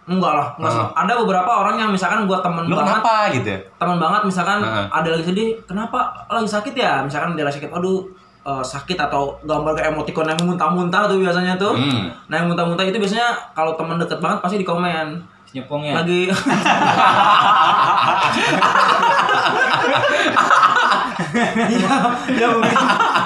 Enggak 0.07 0.33
lah 0.33 0.49
enggak 0.55 0.73
sih. 0.73 0.85
ada 0.97 1.13
beberapa 1.17 1.51
orang 1.57 1.77
yang 1.77 1.91
misalkan 1.91 2.25
gue 2.25 2.39
temen 2.39 2.65
Lu 2.65 2.75
banget 2.75 2.95
kenapa 2.95 3.15
gitu 3.33 3.49
ya? 3.49 3.59
teman 3.77 3.97
banget 3.97 4.21
misalkan 4.25 4.59
Heeh. 4.61 4.87
ada 4.89 5.09
lagi 5.11 5.25
sedih 5.25 5.49
kenapa 5.63 5.99
lagi 6.29 6.47
sakit 6.49 6.75
ya 6.75 6.93
misalkan 7.01 7.35
dia 7.35 7.43
lagi 7.43 7.59
sakit 7.59 7.71
aduh 7.71 8.07
eh, 8.41 8.63
sakit 8.65 8.95
atau 8.97 9.35
gambar 9.43 9.75
ke 9.75 9.83
emoticon 9.85 10.25
yang 10.25 10.39
muntah-muntah 10.41 11.07
tuh 11.07 11.19
biasanya 11.19 11.55
tuh 11.57 11.75
Hmm. 11.75 12.07
nah 12.25 12.37
yang 12.37 12.47
muntah-muntah 12.47 12.85
itu 12.85 12.97
biasanya 12.97 13.27
kalau 13.51 13.75
teman 13.75 13.97
deket 13.97 14.17
banget 14.17 14.39
pasti 14.41 14.57
di 14.57 14.65
komen 14.65 15.19
Nyepongnya. 15.49 15.95
lagi 15.97 16.29
Iya, 21.37 21.97
ya 22.33 22.47
mungkin 22.49 22.79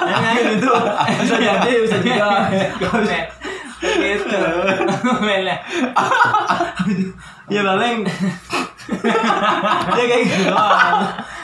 yang 0.03 0.23
itu 0.51 0.71
bisa 1.17 1.35
jadi 1.37 1.71
bisa 1.81 1.97
juga. 1.99 2.29
Gitu. 3.81 4.37
Lah. 4.37 5.59
ya 7.49 7.61
paling 7.65 8.05
ya 9.97 10.03
kayak 10.05 10.23
gitu 10.29 10.45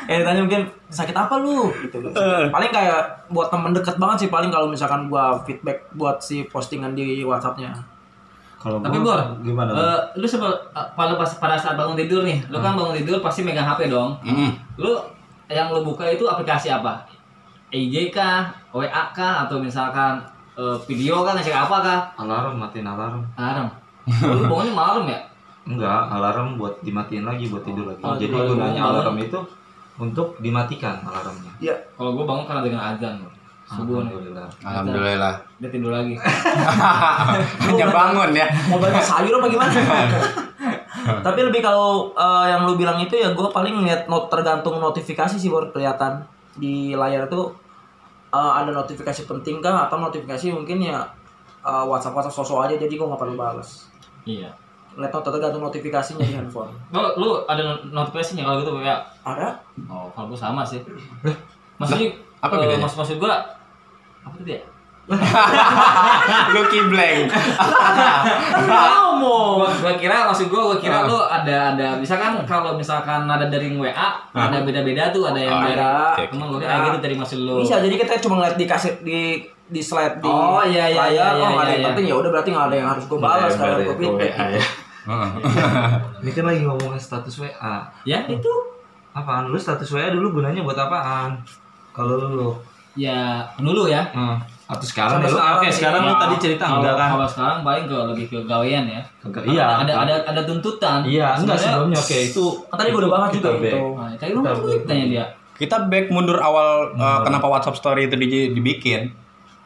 ya 0.07 0.13
ditanya 0.23 0.41
mungkin 0.45 0.63
sakit 0.87 1.15
apa 1.17 1.35
lu 1.41 1.67
gitu 1.83 1.99
paling 2.53 2.71
kayak 2.71 3.27
buat 3.33 3.49
temen 3.49 3.73
deket 3.73 3.97
banget 3.99 4.17
sih 4.25 4.29
paling 4.31 4.53
kalau 4.53 4.69
misalkan 4.69 5.09
gua 5.11 5.35
feedback 5.43 5.89
buat 5.97 6.21
si 6.21 6.47
postingan 6.47 6.93
di 6.95 7.25
WhatsAppnya 7.25 7.75
kalau 8.57 8.81
Tapi 8.81 8.97
gua 9.05 9.21
Bor, 9.21 9.21
gimana 9.45 9.69
eh, 9.69 9.99
lu 10.17 10.25
sebel 10.25 10.49
eh, 10.49 10.87
pada 10.97 11.13
pas 11.13 11.29
pada 11.37 11.53
saat 11.53 11.77
bangun 11.77 11.93
tidur 11.93 12.25
nih, 12.25 12.41
lu 12.49 12.57
kan 12.57 12.73
bangun 12.73 12.97
tidur 12.97 13.21
pasti 13.21 13.45
megang 13.45 13.69
HP 13.69 13.85
dong. 13.85 14.17
Mm. 14.25 14.49
Lu 14.81 14.97
yang 15.45 15.69
lu 15.69 15.85
buka 15.85 16.09
itu 16.09 16.25
aplikasi 16.25 16.73
apa? 16.73 17.05
IG 17.69 18.09
kah, 18.09 18.49
WA 18.73 19.13
kah, 19.13 19.45
atau 19.45 19.61
misalkan 19.61 20.17
eh, 20.57 20.77
video 20.89 21.21
kan, 21.21 21.37
ngecek 21.37 21.53
apa 21.53 21.77
kah? 21.79 21.99
alarm 22.17 22.57
matiin 22.57 22.85
alarm 22.85 23.21
Alarm. 23.37 23.69
Lu 24.07 24.43
bangunnya 24.49 24.73
malam 24.73 25.03
ya? 25.05 25.19
enggak 25.67 26.07
alarm 26.07 26.55
buat 26.55 26.79
dimatiin 26.79 27.27
lagi 27.27 27.51
buat 27.51 27.59
tidur 27.59 27.91
lagi 27.91 27.99
Oh, 27.99 28.15
jadi 28.15 28.31
gunanya 28.31 28.81
alarm 28.87 29.19
itu 29.19 29.35
untuk 29.99 30.39
dimatikan 30.39 30.95
alarmnya 31.03 31.51
ya 31.59 31.75
Kalau 31.99 32.15
gua 32.15 32.23
bangun 32.23 32.45
karena 32.47 32.61
dengan 32.63 32.81
azan. 32.95 33.19
Subuh 33.67 33.99
nih. 33.99 34.15
Alhamdulillah. 34.15 34.47
Alhamdulillah. 34.63 35.33
Dia 35.59 35.67
tidur 35.67 35.91
lagi. 35.91 36.15
Hanya 37.67 37.87
bangun 37.91 38.31
ya. 38.31 38.47
mau 38.71 38.79
banyak 38.79 39.03
sayur 39.03 39.33
apa 39.35 39.47
gimana 39.51 39.71
tapi 41.27 41.39
lebih 41.39 41.59
kalau 41.59 42.11
eh, 42.11 42.45
yang 42.47 42.63
lu 42.63 42.75
bilang 42.75 42.99
itu 42.99 43.15
ya 43.15 43.31
gue 43.31 43.47
paling 43.51 43.83
lihat 43.83 44.07
not 44.07 44.27
tergantung 44.27 44.79
notifikasi 44.79 45.35
sih 45.35 45.47
baru 45.47 45.71
kelihatan 45.71 46.23
di 46.55 46.95
layar 46.95 47.27
tuh 47.27 47.51
eh, 48.29 48.51
ada 48.53 48.71
notifikasi 48.71 49.23
penting 49.25 49.59
kah 49.59 49.85
atau 49.85 49.97
notifikasi 49.97 50.51
mungkin 50.51 50.79
ya 50.79 51.03
eh, 51.61 51.83
WhatsApp 51.83 52.13
WhatsApp 52.13 52.35
sosok 52.35 52.63
aja 52.63 52.75
jadi 52.75 52.91
gue 52.91 53.03
nggak 53.03 53.19
perlu 53.19 53.35
balas 53.35 53.87
Iya. 54.23 54.51
lihat 54.93 55.13
not 55.13 55.23
tergantung 55.23 55.61
notifikasinya 55.61 56.19
di 56.19 56.33
handphone 56.33 56.73
Lu, 56.93 56.99
lu 57.15 57.29
ada 57.45 57.61
not- 57.61 57.85
notifikasinya 57.87 58.43
kalau 58.43 58.57
gitu 58.59 58.71
kayak 58.77 58.99
ada 59.21 59.53
oh 59.85 60.09
kalau 60.11 60.27
gua 60.27 60.39
sama 60.39 60.61
sih. 60.61 60.81
Maksudnya 61.75 62.09
apa 62.39 62.53
eh, 62.53 62.59
bedanya? 62.59 62.81
Maksud 62.81 62.97
maksud 62.97 63.17
gua 63.17 63.33
apa 64.21 64.33
tadi 64.35 64.57
ya? 64.57 64.61
Lucky 66.55 66.79
blank. 66.87 67.31
ngomong 68.59 69.63
Gua, 69.63 69.69
gua 69.71 69.93
kira 69.95 70.27
maksud 70.27 70.47
gua 70.47 70.61
gua 70.67 70.77
kira 70.77 71.07
lu 71.07 71.17
ada 71.17 71.73
ada 71.73 71.87
misalkan 71.95 72.43
kalau 72.43 72.75
misalkan 72.75 73.23
ada 73.23 73.47
dari 73.47 73.71
WA 73.73 73.95
ada 74.29 74.57
beda-beda 74.61 75.09
tuh 75.09 75.31
ada 75.31 75.39
yang 75.39 75.55
Oh, 75.57 75.63
dari 75.63 75.73
ada. 75.73 76.27
emang 76.27 76.49
kira 76.53 76.67
kayak 76.67 76.81
gitu 76.85 76.97
dari 77.01 77.15
maksud 77.15 77.39
lu. 77.39 77.55
bisa 77.59 77.79
jadi 77.79 77.95
kita 77.97 78.13
cuma 78.19 78.33
ngeliat 78.37 78.55
di 78.55 78.65
kaset 78.65 78.95
di 79.01 79.41
di 79.65 79.81
slide 79.81 80.19
di 80.19 80.27
Oh, 80.27 80.59
iya, 80.61 80.87
iya, 80.87 81.01
layar 81.01 81.11
iya, 81.11 81.25
oh 81.33 81.35
iya, 81.35 81.47
nggak 81.49 81.57
ada 81.57 81.67
yang 81.67 81.79
iya. 81.79 81.87
penting 81.89 82.05
ya 82.05 82.15
udah 82.15 82.29
berarti 82.29 82.49
nggak 82.51 82.67
ada 82.67 82.75
yang 82.75 82.89
harus 82.89 83.03
gue 83.05 83.19
balas 83.19 83.47
Iya, 83.47 83.57
kalau 83.57 83.71
iya, 83.73 83.77
gue 83.77 83.87
iya, 83.87 83.95
feedback. 83.97 84.33
Ini 86.19 86.31
kan 86.31 86.43
lagi 86.45 86.61
ngomongin 86.61 86.99
status 86.99 87.35
WA. 87.37 87.75
Ya 88.03 88.19
itu. 88.27 88.51
Apaan? 89.11 89.47
Lu 89.47 89.55
status 89.55 89.87
WA 89.89 90.11
dulu 90.11 90.35
gunanya 90.35 90.59
buat 90.61 90.75
apaan? 90.75 91.39
Kalau 91.89 92.15
lu 92.17 92.27
lu. 92.33 92.49
Ya 92.93 93.47
dulu 93.57 93.87
ya. 93.87 94.03
Hmm. 94.11 94.35
Atau 94.67 94.83
sekarang 94.83 95.23
Sampai 95.23 95.31
sekarang 95.31 95.55
Oke, 95.55 95.63
nih. 95.63 95.73
sekarang 95.73 96.01
lu 96.01 96.11
Nah, 96.11 96.19
tadi 96.19 96.35
cerita 96.37 96.63
kalau, 96.63 96.79
enggak 96.83 96.95
kan? 96.97 97.09
Kalau 97.09 97.27
sekarang 97.27 97.57
paling 97.63 97.85
ke 97.87 97.97
lebih 98.05 98.25
ke 98.27 98.37
gawean 98.43 98.83
ya. 98.85 99.01
Karena 99.23 99.47
Iya. 99.47 99.63
Ada 99.63 99.71
kan? 99.87 100.03
ada 100.03 100.15
ada 100.27 100.41
tuntutan. 100.43 100.99
Iya, 101.01 101.27
enggak 101.35 101.57
sebelumnya 101.57 101.97
oke 101.97 102.17
itu. 102.21 102.45
kan 102.61 102.75
tadi 102.75 102.87
gue 102.89 102.99
udah 102.99 103.11
bahas 103.11 103.29
juga 103.31 103.49
back. 103.53 103.63
itu 103.63 103.79
Nah, 103.95 104.07
tadi 104.13 104.31
lu 104.31 104.39
kan 104.43 104.55
tanya 104.83 105.05
dia. 105.07 105.25
Kita 105.55 105.75
back 105.87 106.05
mundur 106.09 106.37
awal 106.37 106.69
eh, 106.93 107.19
kenapa 107.23 107.45
WhatsApp 107.47 107.75
story 107.75 108.01
itu 108.05 108.15
di- 108.15 108.51
dibikin. 108.51 109.01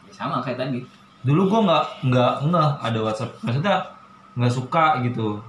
Ya, 0.06 0.12
sama 0.12 0.38
kayak 0.38 0.62
tadi. 0.62 0.78
Dulu 1.20 1.40
gua 1.46 1.60
enggak 1.60 1.84
enggak 2.02 2.32
enggak 2.40 2.68
ada 2.78 2.98
WhatsApp. 3.00 3.30
Maksudnya 3.40 3.74
enggak 4.32 4.52
suka 4.52 4.86
gitu. 5.02 5.42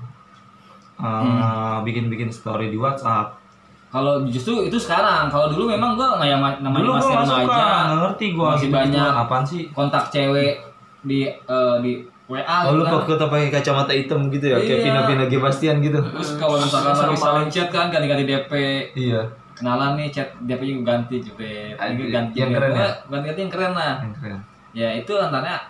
Eh, 0.96 1.78
bikin-bikin 1.84 2.30
story 2.30 2.70
di 2.70 2.78
WhatsApp. 2.78 3.38
Kalau 3.94 4.26
justru 4.26 4.54
itu 4.64 4.74
sekarang. 4.76 5.30
Kalau 5.30 5.48
dulu 5.48 5.70
memang 5.70 5.94
gua 5.94 6.18
nggak 6.18 6.26
yang 6.28 6.42
ma- 6.42 6.58
namanya 6.58 6.82
Dulu 6.82 6.92
masih 6.92 7.06
gua 7.06 7.14
enggak 7.14 7.30
suka, 7.30 7.38
remaja. 7.38 7.62
enggak 7.62 8.00
ngerti 8.02 8.26
gua 8.28 8.48
Masih 8.48 8.58
gitu-gitu. 8.60 8.74
banyak. 8.76 9.12
apaan 9.16 9.44
sih? 9.46 9.62
kontak 9.70 10.04
cewek 10.10 10.54
di 11.04 11.20
eh, 11.30 11.76
di 11.80 11.92
WA 12.24 12.58
Oh, 12.64 12.72
lu 12.72 12.82
gitu 12.82 12.90
kan. 12.90 12.94
kok 12.96 13.04
kita 13.06 13.26
pakai 13.28 13.48
kacamata 13.52 13.92
hitam 13.92 14.22
gitu 14.28 14.46
ya, 14.48 14.58
kayak 14.58 14.74
Iya. 14.74 14.86
Pina-Pina 14.88 15.24
G 15.28 15.34
Bastian 15.38 15.76
gitu. 15.80 16.00
Terus 16.02 16.30
kalau 16.36 16.58
misalkan 16.58 16.92
Sama 16.92 17.06
lagi 17.06 17.20
saling 17.20 17.48
chat 17.48 17.68
kan 17.70 17.86
ganti-ganti 17.88 18.26
DP. 18.26 18.52
Iya. 18.98 19.22
Kenalan 19.54 19.92
nih 19.94 20.08
chat 20.10 20.34
DP-nya 20.42 20.74
ganti 20.82 21.16
jepit. 21.20 21.46
Ini 21.70 21.78
Anjir, 21.78 22.08
ganti 22.10 22.36
yang 22.36 22.50
keren 22.50 22.72
ya? 22.74 22.90
Ganti-ganti 23.06 23.40
yang 23.40 23.52
keren 23.52 23.72
lah. 23.72 23.94
Yang 24.02 24.14
keren. 24.18 24.38
Ya 24.74 24.90
itu 24.92 25.14
antaranya 25.14 25.62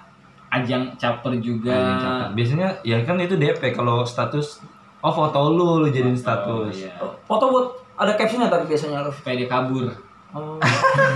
ajang 0.50 0.84
caper 0.96 1.34
juga. 1.38 1.75
Cakep. 2.00 2.27
Biasanya 2.32 2.68
ya 2.82 2.98
kan 3.01 3.18
itu 3.18 3.36
DP 3.36 3.74
kalau 3.74 4.06
status 4.06 4.63
oh 5.01 5.12
foto 5.12 5.51
lu 5.51 5.84
lu 5.84 5.88
jadiin 5.89 6.13
Oh, 6.13 6.22
status. 6.22 6.72
iya. 6.80 6.96
foto 7.22 7.44
buat 7.50 7.68
ada 8.04 8.14
captionnya 8.14 8.48
tapi 8.48 8.66
biasanya 8.66 9.04
Supaya 9.10 9.36
dia 9.36 9.48
kabur. 9.48 9.88
oh. 10.30 10.58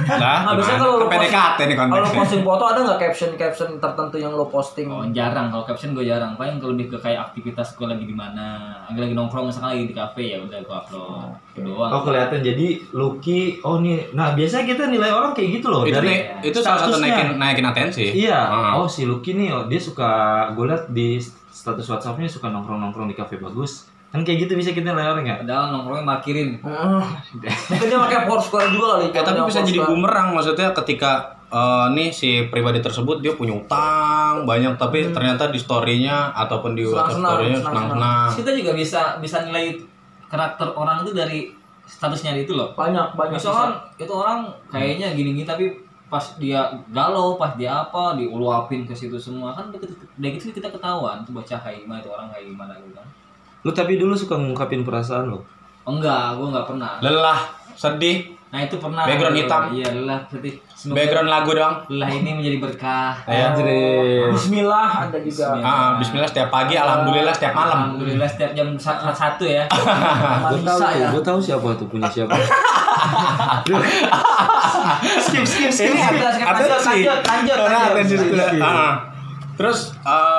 Lah, 0.08 0.46
Nah, 0.46 0.54
biasanya 0.54 0.80
kalau 0.80 0.96
lu 0.96 1.06
gimana? 1.06 1.22
PDKT 1.22 1.60
nih 1.64 1.76
kalau 1.76 2.10
posting 2.16 2.42
foto 2.42 2.64
ada 2.64 2.80
nggak 2.80 3.00
caption 3.00 3.32
caption 3.34 3.70
tertentu 3.76 4.16
yang 4.16 4.32
lo 4.32 4.46
posting 4.46 4.88
Oh 4.88 5.04
jarang 5.08 5.50
kalau 5.50 5.66
caption 5.66 5.92
gue 5.92 6.02
jarang 6.04 6.34
paling 6.34 6.58
kalau 6.58 6.72
lebih 6.72 6.88
ke 6.88 6.98
kayak 7.00 7.28
aktivitas 7.28 7.74
gue 7.74 7.86
lagi 7.86 8.04
di 8.04 8.14
mana 8.14 8.46
lagi 8.86 9.00
lagi 9.00 9.14
nongkrong 9.14 9.50
misalkan 9.50 9.74
lagi 9.74 9.86
di 9.86 9.96
kafe 9.96 10.24
ya 10.28 10.40
udah 10.40 10.58
gue 10.60 10.76
upload 10.76 11.34
itu 11.52 11.60
doang 11.62 11.92
Oh 11.92 12.02
kelihatan 12.04 12.40
jadi 12.42 12.68
Lucky 12.92 13.40
oh 13.60 13.78
nih 13.78 14.14
nah 14.14 14.32
biasanya 14.32 14.66
kita 14.68 14.84
nilai 14.88 15.10
orang 15.10 15.34
kayak 15.34 15.50
gitu 15.52 15.68
loh 15.68 15.82
Itu 15.84 15.94
dari 15.96 16.08
nih, 16.08 16.20
itu 16.44 16.58
salah 16.60 16.80
satu 16.80 16.94
statusnya. 16.96 17.10
naikin 17.10 17.28
naikin 17.36 17.66
atensi. 17.66 18.06
Iya. 18.16 18.38
Ah. 18.40 18.72
Oh 18.76 18.88
si 18.88 19.04
Lucky 19.04 19.34
nih 19.34 19.50
oh, 19.52 19.66
dia 19.66 19.78
suka 19.80 20.10
gue 20.54 20.66
liat 20.66 20.84
di 20.88 21.18
status 21.52 21.86
WhatsAppnya 21.86 22.26
suka 22.28 22.48
nongkrong 22.48 22.80
nongkrong 22.80 23.10
di 23.10 23.16
kafe 23.16 23.38
bagus. 23.38 23.90
Kan 24.18 24.26
kayak 24.26 24.40
gitu 24.44 24.54
bisa 24.54 24.74
kita 24.74 24.90
orang 24.90 25.22
ya. 25.22 25.38
padahal 25.38 25.66
nongkrongnya 25.70 26.04
markirin 26.04 26.50
Hmm. 26.58 27.06
mungkin 27.70 27.88
dia 27.88 28.00
pakai 28.02 28.20
Foursquare 28.26 28.70
juga 28.70 28.88
kali 28.98 29.06
Eh, 29.08 29.22
tapi 29.22 29.40
bisa 29.46 29.62
jadi 29.62 29.80
bumerang 29.84 30.34
maksudnya 30.34 30.74
ketika 30.74 31.12
eh, 31.48 31.86
nih 31.94 32.10
si 32.10 32.30
pribadi 32.50 32.82
tersebut 32.82 33.22
dia 33.22 33.32
punya 33.32 33.54
utang 33.54 34.44
banyak 34.44 34.74
tapi 34.76 35.14
ternyata 35.14 35.48
di 35.48 35.56
story-nya 35.56 36.34
ataupun 36.36 36.74
di 36.74 36.84
WhatsApp 36.84 37.14
Senang-senang, 37.14 37.30
story-nya 37.30 37.60
senang-senang. 37.62 38.28
kita 38.36 38.52
juga 38.54 38.72
bisa 38.74 39.02
bisa 39.18 39.38
nilai 39.44 39.78
karakter 40.26 40.68
orang 40.74 41.02
itu 41.02 41.14
dari 41.14 41.40
statusnya 41.88 42.36
itu 42.36 42.52
loh. 42.52 42.76
Banyak 42.76 43.16
banyak 43.16 43.40
misalkan 43.40 43.72
itu 43.96 44.12
orang 44.12 44.44
kayaknya 44.68 45.16
gini-gini 45.16 45.48
tapi 45.48 45.72
pas 46.08 46.24
dia 46.36 46.68
galau 46.90 47.36
pas 47.36 47.56
dia 47.56 47.72
apa 47.78 48.16
diuluapin 48.16 48.84
ke 48.84 48.92
situ 48.92 49.16
semua 49.16 49.52
kan 49.52 49.68
dari 49.68 49.88
dari 50.16 50.36
itu 50.36 50.52
kita 50.52 50.68
ketahuan 50.68 51.24
tuh 51.24 51.36
baca 51.36 51.56
kayak 51.60 51.84
gimana 51.84 52.00
itu 52.00 52.08
orang 52.08 52.28
kayak 52.32 52.48
gimana 52.48 52.74
gitu 52.80 52.96
kan 52.96 53.08
Lu 53.68 53.76
tapi 53.76 54.00
dulu 54.00 54.16
suka 54.16 54.34
ngungkapin 54.34 54.82
perasaan 54.82 55.28
lo. 55.28 55.44
oh, 55.84 55.92
enggak 55.94 56.32
gue 56.34 56.48
nggak 56.48 56.64
pernah 56.66 56.92
Lelah, 56.98 57.40
sedih, 57.74 58.32
nah 58.48 58.60
itu 58.60 58.76
pernah 58.76 59.04
Background 59.04 59.36
hitam. 59.36 59.62
iya 59.72 59.88
lah 59.98 60.20
sedih 60.26 60.56
Semoga 60.70 60.96
background 60.98 61.28
lagu 61.28 61.52
dong. 61.52 61.76
lah 61.92 62.08
ini 62.08 62.30
menjadi 62.34 62.58
berkah 62.58 63.12
Ya. 63.24 63.50
Anjir. 63.50 63.68
Bismillah 64.30 64.90
ada 65.04 65.18
juga 65.18 65.44
Ah, 65.58 65.90
bismillah 65.96 66.26
setiap 66.26 66.48
pagi, 66.48 66.76
alhamdulillah 66.76 67.34
setiap 67.34 67.52
malam. 67.52 67.78
Alhamdulillah 67.92 68.24
setiap 68.26 68.52
jam 68.54 68.68
sa- 68.78 69.04
satu 69.06 69.44
ya. 69.44 69.68
Gue 70.52 70.60
tahu, 70.62 70.80
ya 70.94 71.08
gue 71.10 71.22
tahu 71.22 71.40
siapa 71.42 71.68
tuh 71.74 71.88
punya 71.88 72.08
siapa. 72.08 72.36
skip 75.20 75.44
skip 75.44 75.70
skip. 75.70 75.90
Ini 75.90 76.00
Lanjut, 76.00 76.24
lanjut, 76.24 76.46
ada 76.46 76.64
lanjut, 76.78 77.18
lanjut, 77.96 78.20
lanjut. 78.32 78.96
Terus 79.58 79.80
eh 80.00 80.37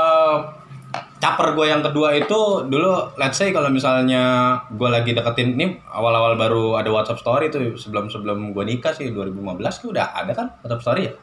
caper 1.18 1.50
gue 1.52 1.66
yang 1.66 1.82
kedua 1.82 2.14
itu 2.14 2.38
dulu 2.64 2.90
let's 3.14 3.34
say 3.34 3.50
kalau 3.50 3.66
misalnya 3.68 4.22
gue 4.70 4.86
lagi 4.86 5.10
deketin 5.10 5.54
ini 5.54 5.66
awal-awal 5.84 6.34
baru 6.34 6.74
ada 6.74 6.88
WhatsApp 6.88 7.18
story 7.18 7.50
itu 7.50 7.58
sebelum 7.74 8.06
sebelum 8.06 8.50
gue 8.50 8.64
nikah 8.64 8.90
sih 8.90 9.10
2015 9.10 9.34
tuh 9.76 9.90
udah 9.90 10.14
ada 10.14 10.30
kan 10.30 10.46
WhatsApp 10.60 10.82
story 10.82 11.02
ya? 11.04 11.14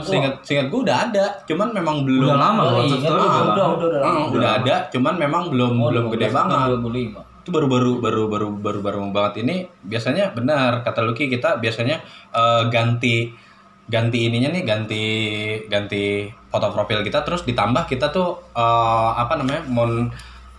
Seingat 0.00 0.42
seingat 0.42 0.66
gue 0.68 0.80
udah 0.80 1.10
ada, 1.10 1.24
cuman 1.42 1.74
memang 1.74 2.06
belum 2.06 2.30
Udah 2.30 2.38
lama 2.38 2.60
loh 2.62 2.72
Oh, 2.72 2.78
WhatsApp 2.78 3.02
iya. 3.02 3.08
story 3.10 3.18
Ah, 3.20 3.26
udah 3.26 3.42
udah 3.50 3.66
udah 3.74 3.86
udah 3.90 4.00
Ah, 4.02 4.26
udah 4.30 4.50
ada, 4.62 4.74
cuman 4.88 5.14
memang 5.14 5.42
belum 5.50 5.72
Oh, 5.76 5.90
belum 5.90 6.04
gede 6.14 6.28
banget. 6.30 6.58
2005. 6.78 7.42
Itu 7.42 7.50
baru 7.50 7.66
baru 7.66 7.92
baru 7.98 8.22
baru 8.28 8.48
baru 8.54 8.78
baru 8.80 8.98
banget 9.10 9.42
ini 9.42 9.56
biasanya 9.80 10.30
benar 10.30 10.82
kata 10.82 11.02
Lucky 11.02 11.26
kita 11.26 11.58
biasanya 11.58 11.98
eh, 12.30 12.62
ganti 12.70 13.34
ganti 13.88 14.28
ininya 14.28 14.52
nih 14.52 14.62
ganti 14.68 15.04
ganti 15.66 16.28
foto 16.52 16.68
profil 16.68 17.00
kita 17.00 17.24
terus 17.24 17.42
ditambah 17.48 17.88
kita 17.88 18.12
tuh 18.12 18.52
eh, 18.52 19.10
apa 19.16 19.40
namanya 19.40 19.64
mau 19.64 19.88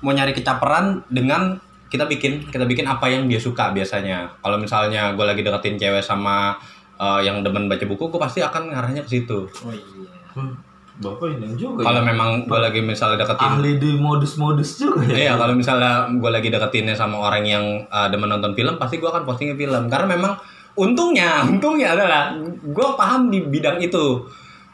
mau 0.01 0.12
nyari 0.12 0.33
kecaperan 0.33 1.05
dengan 1.13 1.62
kita 1.89 2.09
bikin 2.09 2.50
kita 2.50 2.65
bikin 2.65 2.89
apa 2.89 3.09
yang 3.09 3.29
dia 3.29 3.38
suka 3.38 3.69
biasanya 3.69 4.33
kalau 4.41 4.57
misalnya 4.57 5.13
gue 5.13 5.25
lagi 5.25 5.45
deketin 5.45 5.77
cewek 5.77 6.01
sama 6.01 6.57
eh, 6.98 7.21
yang 7.21 7.45
demen 7.45 7.69
baca 7.69 7.86
buku 7.86 8.09
gue 8.09 8.21
pasti 8.21 8.41
akan 8.41 8.74
ngarahnya 8.74 9.05
ke 9.05 9.21
situ 9.21 9.45
Oh 9.45 9.74
iya. 9.74 10.09
Hmm, 10.29 10.53
Bapak 11.00 11.31
ini 11.31 11.55
juga. 11.55 11.86
kalau 11.88 12.01
ya. 12.03 12.07
memang 12.12 12.29
gue 12.43 12.59
lagi 12.59 12.81
misalnya 12.83 13.24
deketin 13.24 13.50
ahli 13.55 13.71
di 13.79 13.91
modus-modus 13.95 14.83
juga 14.83 15.07
ya. 15.07 15.31
Iya, 15.31 15.33
kalau 15.39 15.55
misalnya 15.55 16.12
gue 16.12 16.27
lagi 16.29 16.51
deketinnya 16.51 16.91
sama 16.91 17.24
orang 17.24 17.48
yang 17.48 17.65
uh, 17.88 18.12
demen 18.12 18.27
nonton 18.27 18.51
film, 18.51 18.75
pasti 18.75 19.00
gue 19.00 19.07
akan 19.07 19.24
postingnya 19.24 19.55
film. 19.55 19.88
Karena 19.88 20.12
memang 20.12 20.36
untungnya, 20.76 21.42
untungnya 21.52 21.96
adalah 21.96 22.36
gue 22.62 22.88
paham 22.98 23.30
di 23.32 23.46
bidang 23.48 23.80
itu. 23.82 24.22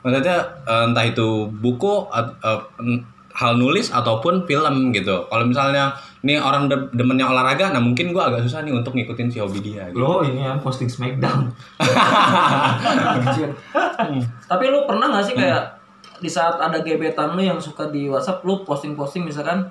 Maksudnya 0.05 0.37
uh, 0.65 0.85
entah 0.89 1.05
itu 1.05 1.49
buku, 1.49 2.07
uh, 2.13 2.61
n- 2.81 3.03
hal 3.35 3.59
nulis 3.59 3.91
ataupun 3.91 4.47
film 4.47 4.95
gitu. 4.95 5.27
Kalau 5.27 5.43
misalnya 5.43 5.91
nih 6.23 6.39
orang 6.39 6.71
de- 6.71 6.87
demennya 6.95 7.27
olahraga, 7.27 7.75
nah 7.75 7.83
mungkin 7.83 8.15
gue 8.15 8.23
agak 8.23 8.45
susah 8.47 8.63
nih 8.63 8.71
untuk 8.71 8.95
ngikutin 8.95 9.27
si 9.27 9.37
hobi 9.43 9.59
dia. 9.59 9.91
Gitu. 9.91 9.99
Lo 9.99 10.23
ini 10.23 10.45
ya 10.45 10.55
posting 10.61 10.87
Smackdown. 10.87 11.51
Anjir. 11.77 13.51
Tapi 14.51 14.63
lu 14.71 14.87
pernah 14.87 15.11
gak 15.11 15.25
sih 15.27 15.35
kayak 15.35 15.75
di 16.23 16.31
saat 16.31 16.55
ada 16.55 16.79
gebetan 16.79 17.35
lu 17.35 17.43
yang 17.43 17.59
suka 17.59 17.91
di 17.91 18.07
WhatsApp 18.07 18.39
lu 18.47 18.63
posting-posting 18.63 19.27
misalkan 19.27 19.67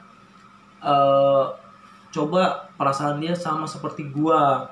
eh 0.85 1.45
coba 2.13 2.69
perasaan 2.77 3.19
dia 3.19 3.33
sama 3.35 3.65
seperti 3.67 4.13
gua 4.13 4.69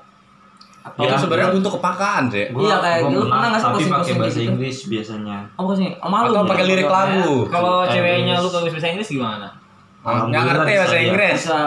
atau 0.83 0.99
Itu 1.01 1.15
sebenarnya 1.17 1.49
untuk 1.53 1.71
kepakaan 1.73 2.23
sih. 2.27 2.45
Iya, 2.45 2.75
kayak 2.77 2.99
gua 3.01 3.11
lu 3.13 3.21
pernah 3.25 3.47
nggak 3.47 3.57
sih 3.57 3.65
tapi 3.65 3.83
pakai 3.87 4.13
bahasa 4.13 4.35
gitu? 4.35 4.49
Inggris 4.49 4.77
biasanya. 4.85 5.37
apa 5.49 5.71
sih? 5.73 5.87
Oh 5.95 6.09
malu. 6.09 6.27
Atau 6.29 6.43
ya? 6.43 6.49
pakai 6.49 6.65
lirik 6.65 6.89
lagu. 6.89 7.33
Kalau 7.47 7.75
Eh, 7.79 7.89
ceweknya 7.89 8.35
lu 8.37 8.47
kalau 8.47 8.63
bisa 8.63 8.75
bahasa 8.75 8.89
Inggris 8.89 9.09
gimana? 9.09 9.47
Ah, 10.03 10.27
Nggak 10.27 10.43
ngerti 10.45 10.71
bahasa 10.73 10.93
dia. 10.93 11.03
Inggris. 11.05 11.39
Bisa. 11.41 11.59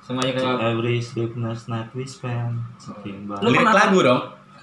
Semuanya 0.00 0.32
kayak 0.32 0.56
Every 0.64 0.96
sleepless 0.98 1.60
night 1.66 1.90
we 1.90 2.04
spend. 2.04 2.62
Lu 2.78 3.34
Lirik 3.44 3.58
pernah- 3.60 3.78
lagu 3.82 3.98
dong. 4.00 4.20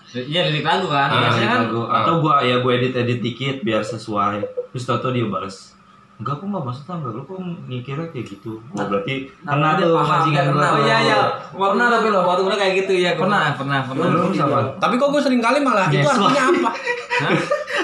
Iya 0.10 0.42
lirik 0.48 0.64
lagu 0.64 0.88
kan. 0.88 1.08
Iya, 1.08 1.20
Biasanya 1.22 1.50
kan 1.50 1.62
lagu. 1.66 1.82
atau 1.86 2.14
gua 2.18 2.36
ya 2.42 2.56
gua 2.58 2.72
edit 2.74 2.94
edit 2.94 3.20
dikit 3.20 3.62
biar 3.62 3.84
sesuai 3.84 4.42
terus 4.68 4.84
tau 4.84 4.98
dia 5.06 5.22
balas 5.24 5.78
enggak 6.20 6.36
kok 6.36 6.46
nggak 6.46 6.64
maksudnya 6.68 6.96
enggak 7.00 7.14
lu 7.16 7.22
kok 7.24 7.38
mikirnya 7.64 8.08
kayak 8.12 8.26
gitu 8.28 8.52
oh, 8.60 8.86
berarti 8.86 9.14
Nah, 9.40 9.52
pernah 9.56 9.70
dia 9.72 9.86
tuh 9.86 9.96
paham, 9.96 10.10
majikan 10.12 10.28
dia 10.30 10.44
gua 10.44 10.52
pernah. 10.52 10.70
tuh. 10.70 10.84
Iya, 10.84 10.98
iya. 11.00 11.18
pernah 11.50 11.88
tapi 11.88 12.08
lo 12.08 12.20
waktu 12.22 12.42
gue 12.44 12.58
kayak 12.60 12.74
gitu 12.76 12.94
ya. 12.94 13.12
Pernah. 13.16 13.44
pernah, 13.56 13.80
pernah. 13.82 14.04
Lu 14.04 14.20
pernah. 14.28 14.36
sama 14.36 14.60
Tapi 14.78 14.94
kok 14.96 15.10
gue 15.10 15.22
sering 15.22 15.40
kali 15.40 15.58
malah 15.60 15.88
itu 15.88 16.04
artinya 16.04 16.44
apa? 16.46 16.72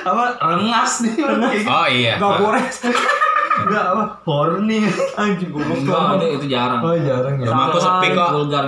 apa 0.06 0.24
rengas 0.38 0.92
nih 1.02 1.14
Oh 1.66 1.88
iya. 1.88 2.14
Gak 2.16 2.34
gores. 2.38 2.76
enggak 3.56 3.86
apa 3.88 4.04
horny 4.22 4.84
anjing 5.18 5.50
goblok 5.50 5.80
Enggak, 5.80 6.20
itu, 6.20 6.26
itu 6.36 6.46
jarang. 6.52 6.84
oh 6.84 6.92
jarang 6.94 7.36
ya 7.40 7.48
Rumahku 7.48 7.78
sepi 7.80 8.08
kok. 8.12 8.30
Vulgar. 8.36 8.64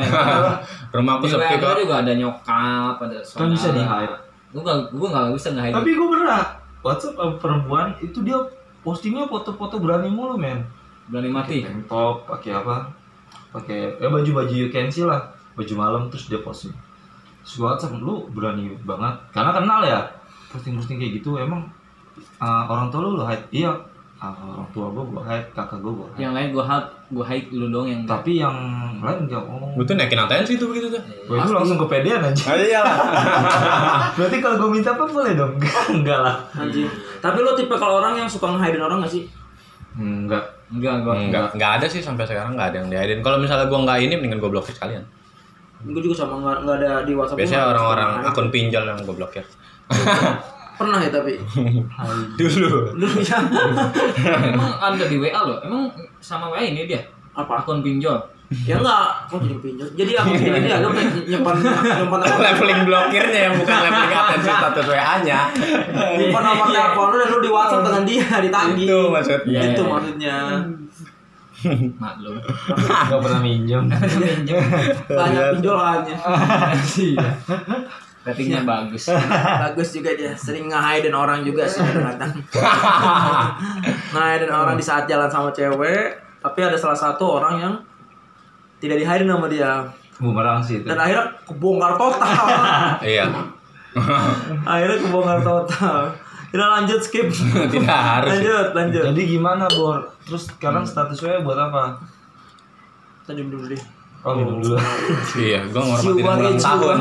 Rumahku 0.95 1.23
Di 1.23 1.31
sepi 1.35 1.53
kok. 1.53 1.67
gue 1.67 1.83
juga 1.83 1.95
ada 1.99 2.13
nyokap, 2.15 2.95
ada 2.97 3.17
Kan 3.19 3.47
bisa 3.51 3.75
di-hide. 3.75 4.15
Gue 4.47 4.61
gak, 4.63 4.77
gue 4.89 5.07
gak 5.11 5.35
bisa 5.35 5.49
nge-hide. 5.51 5.75
tapi 5.75 5.89
gua 5.93 6.07
pernah 6.09 6.41
WhatsApp 6.79 7.19
perempuan 7.37 7.91
itu 7.99 8.23
dia 8.23 8.39
postingnya 8.87 9.27
foto-foto 9.27 9.83
berani 9.83 10.07
mulu 10.07 10.39
men. 10.39 10.63
Berani 11.11 11.27
mati. 11.27 11.67
top 11.91 12.23
pakai 12.23 12.55
apa? 12.55 12.87
Pakai 13.51 13.99
ya 13.99 14.07
baju 14.07 14.31
baju 14.31 14.55
you 14.55 14.71
can 14.71 14.87
see 14.87 15.03
lah. 15.03 15.27
Baju 15.59 15.73
malam 15.75 16.01
terus 16.07 16.31
dia 16.31 16.39
posting. 16.39 16.71
Terus 17.43 17.59
WhatsApp 17.59 17.99
lu 17.99 18.31
berani 18.31 18.79
banget. 18.87 19.19
Karena 19.35 19.51
kenal 19.51 19.83
ya 19.83 19.99
posting 20.47 20.79
posting 20.79 21.03
kayak 21.03 21.19
gitu 21.19 21.35
emang 21.35 21.67
uh, 22.39 22.63
orang 22.71 22.87
tua 22.87 23.03
lu 23.03 23.19
lu 23.19 23.23
hide 23.27 23.43
iya 23.51 23.75
Ah, 24.17 24.33
orang 24.33 24.65
tua 24.73 24.89
gua 24.89 25.05
gua 25.05 25.21
hide 25.29 25.45
kakak 25.53 25.77
gua 25.77 25.93
gua 25.93 26.07
hide. 26.09 26.25
Yang 26.25 26.33
lain 26.33 26.47
gue 26.49 26.65
hide, 26.65 26.89
gue 27.13 27.25
hide 27.29 27.47
lu 27.53 27.67
dong 27.69 27.85
yang 27.85 28.01
tapi 28.09 28.41
yang 28.41 28.57
lain 28.97 29.29
enggak 29.29 29.45
oh 29.45 29.69
Gue 29.77 29.85
tuh 29.85 29.93
naikin 29.93 30.17
atensi 30.17 30.57
tuh 30.57 30.73
begitu 30.73 30.89
tuh. 30.89 31.01
Gua 31.29 31.45
itu 31.45 31.53
langsung 31.53 31.77
kepedean 31.77 32.25
aja. 32.25 32.43
Oh 32.49 32.57
iyalah. 32.57 32.97
Berarti 34.17 34.37
kalau 34.41 34.57
gue 34.57 34.69
minta 34.73 34.97
apa 34.97 35.05
boleh 35.05 35.37
dong? 35.37 35.53
Enggak 36.01 36.19
lah. 36.25 36.35
Anjing. 36.57 36.89
Tapi 37.21 37.37
lo 37.45 37.53
tipe 37.53 37.77
kalau 37.77 38.01
orang 38.01 38.17
yang 38.17 38.25
suka 38.25 38.49
nge-hide 38.57 38.81
orang 38.81 39.05
gak 39.05 39.13
sih? 39.13 39.29
Enggak. 40.01 40.45
enggak 40.73 40.93
gue. 41.05 41.13
Enggak, 41.29 41.53
enggak 41.53 41.71
ada 41.77 41.85
sih 41.85 42.01
sampai 42.01 42.25
sekarang 42.25 42.57
enggak 42.57 42.73
ada 42.73 42.77
yang 42.81 42.89
diaidin. 42.89 43.21
Kalau 43.21 43.37
misalnya 43.37 43.69
gua 43.69 43.85
enggak 43.85 44.01
ini 44.01 44.17
mendingan 44.17 44.41
gua 44.41 44.49
blokir 44.49 44.73
sekalian. 44.73 45.05
Gue 45.85 46.01
juga 46.01 46.25
sama 46.25 46.41
nggak 46.41 46.57
nggak 46.65 46.77
ada 46.81 46.89
di 47.05 47.13
WhatsApp. 47.13 47.37
Biasanya 47.37 47.69
orang-orang 47.69 48.11
akun 48.25 48.49
pinjol 48.49 48.81
yang 48.81 48.97
gua 49.05 49.13
blokir. 49.13 49.45
pernah 50.77 50.97
ya 50.97 51.09
tapi 51.09 51.33
Dulu. 52.37 52.93
dulu 52.93 53.17
ya 53.19 53.37
Emang 54.53 54.71
ada 54.77 55.03
di 55.03 55.17
WA 55.17 55.39
lo? 55.39 55.57
Emang 55.59 55.89
sama 56.17 56.47
WA 56.47 56.61
ini 56.63 56.85
dia? 56.85 57.01
apa 57.33 57.61
Akun 57.61 57.81
pinjol. 57.81 58.17
ya 58.65 58.79
enggak 58.79 59.27
kok 59.27 59.43
jadi 59.43 59.59
pinjol 59.59 59.87
jadi 59.93 60.11
aku 60.17 60.29
pinjol 60.33 60.57
dia 60.57 60.79
agak 60.79 60.89
nyimpan 61.27 61.55
nyimpan 61.59 62.19
apa 62.23 62.39
leveling 62.41 62.81
blokirnya 62.81 63.39
yang 63.45 63.53
bukan 63.59 63.75
leveling 63.77 64.13
atensi 64.15 64.49
status 64.49 64.85
WA-nya. 64.87 65.39
nyimpan 66.17 66.41
nomor 66.41 66.65
telepon 66.65 67.05
lu 67.11 67.15
dan 67.19 67.27
lu 67.27 67.37
di 67.37 67.51
WhatsApp 67.51 67.83
dengan 67.83 68.03
dia 68.07 68.25
ditagih 68.39 68.85
Itu 68.87 68.99
maksudnya. 69.11 69.51
Iya, 69.51 69.61
itu 69.69 69.83
iya. 69.83 69.91
maksudnya 69.91 70.35
Maklum. 71.97 72.37
Enggak 72.37 73.19
pernah 73.19 73.41
minjem. 73.41 73.83
banyak 75.09 75.45
pinjolannya 75.57 76.15
Iya. 76.95 77.29
Ratingnya 78.27 78.61
bagus. 78.61 79.07
bagus 79.63 79.87
juga 79.89 80.11
dia 80.11 80.35
sering 80.35 80.67
nge-hide 80.67 81.07
orang 81.09 81.41
juga 81.41 81.63
sih 81.63 81.79
kadang-kadang 81.79 82.31
nge-hide 84.11 84.45
orang 84.47 84.75
di 84.75 84.83
saat 84.83 85.05
jalan 85.05 85.27
sama 85.27 85.49
cewek 85.49 86.11
tapi 86.37 86.59
ada 86.59 86.75
salah 86.75 86.95
satu 86.95 87.39
orang 87.39 87.55
yang 87.57 87.73
tidak 88.77 88.99
di-hide 88.99 89.23
sama 89.23 89.47
dia 89.47 89.87
Bumerang 90.17 90.59
sih 90.59 90.81
itu. 90.81 90.85
dan 90.85 90.97
akhirnya 90.97 91.29
kebongkar 91.43 91.93
total 91.95 92.35
Iya. 93.05 93.25
akhirnya 94.63 94.97
kebongkar 94.99 95.39
total 95.41 96.01
kita 96.47 96.63
lanjut 96.65 96.99
skip 96.99 97.27
Tidak 97.67 97.85
harus. 97.85 98.29
lanjut 98.33 98.67
lanjut 98.71 99.03
Jadi 99.11 99.21
gimana, 99.27 99.67
Bor? 99.67 99.99
Terus 100.23 100.47
sekarang 100.47 100.83
status 100.83 101.19
WA 101.19 101.39
buat 101.39 101.55
apa? 101.55 101.99
lanjut 103.25 103.47
dulu 103.47 103.65
deh 103.67 103.83
Oh, 104.25 104.33
minum 104.35 104.59
dulu. 104.59 104.75
Iya, 105.37 105.63
gua 105.71 105.87
Ciu 106.01 106.17
ngormatin 106.19 106.57
ulang 106.57 106.59
tahun. 106.59 106.99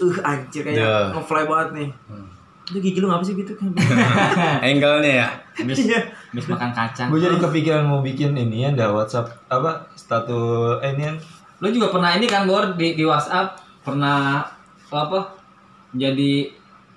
Uh 0.00 0.16
anjir 0.22 0.62
kayaknya 0.62 1.12
ngefly 1.12 1.44
banget 1.44 1.68
nih 1.72 1.88
itu 2.66 2.78
gigi 2.80 2.98
lu 2.98 3.06
ngapa 3.06 3.24
sih 3.24 3.34
gitu 3.34 3.52
kan 3.54 3.66
Angle-nya 4.62 5.12
ya. 5.16 5.28
Habis, 5.58 5.76
Iya. 5.82 6.00
habis 6.30 6.46
makan 6.46 6.70
kacang. 6.70 7.10
Gue 7.10 7.18
jadi 7.18 7.34
kepikiran 7.36 7.82
mau 7.82 7.98
bikin 7.98 8.30
ini 8.32 8.62
ya, 8.62 8.70
ada 8.70 8.94
WhatsApp 8.94 9.26
apa 9.48 9.90
status 9.92 10.78
eh, 10.78 10.94
ini 10.94 11.02
kan 11.04 11.16
Lu 11.58 11.66
juga 11.68 11.90
pernah 11.90 12.14
ini 12.14 12.24
kan 12.24 12.46
Bor 12.46 12.72
di, 12.72 12.94
di 12.94 13.02
WhatsApp 13.02 13.58
pernah 13.82 14.46
apa? 14.86 15.20
Jadi 15.90 16.46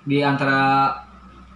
di 0.00 0.18
antara 0.20 0.94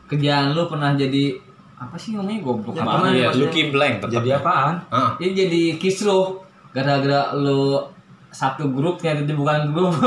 kerjaan 0.04 0.50
lu 0.50 0.66
pernah 0.66 0.92
jadi 0.92 1.38
apa 1.78 1.94
sih 1.94 2.12
namanya 2.12 2.42
goblok 2.42 2.74
Ya. 2.74 2.82
Iya, 2.82 2.90
maksudnya. 3.30 3.38
Lucky 3.38 3.62
blank 3.70 3.94
tetap. 4.02 4.12
jadi 4.18 4.28
apaan? 4.34 4.74
Ini 5.16 5.30
jadi 5.32 5.62
kisruh 5.78 6.42
gara-gara 6.68 7.32
lu 7.32 7.86
satu 8.28 8.70
grup 8.70 8.96
ternyata 8.96 9.24
itu 9.24 9.34
bukan 9.34 9.72
grup. 9.72 9.92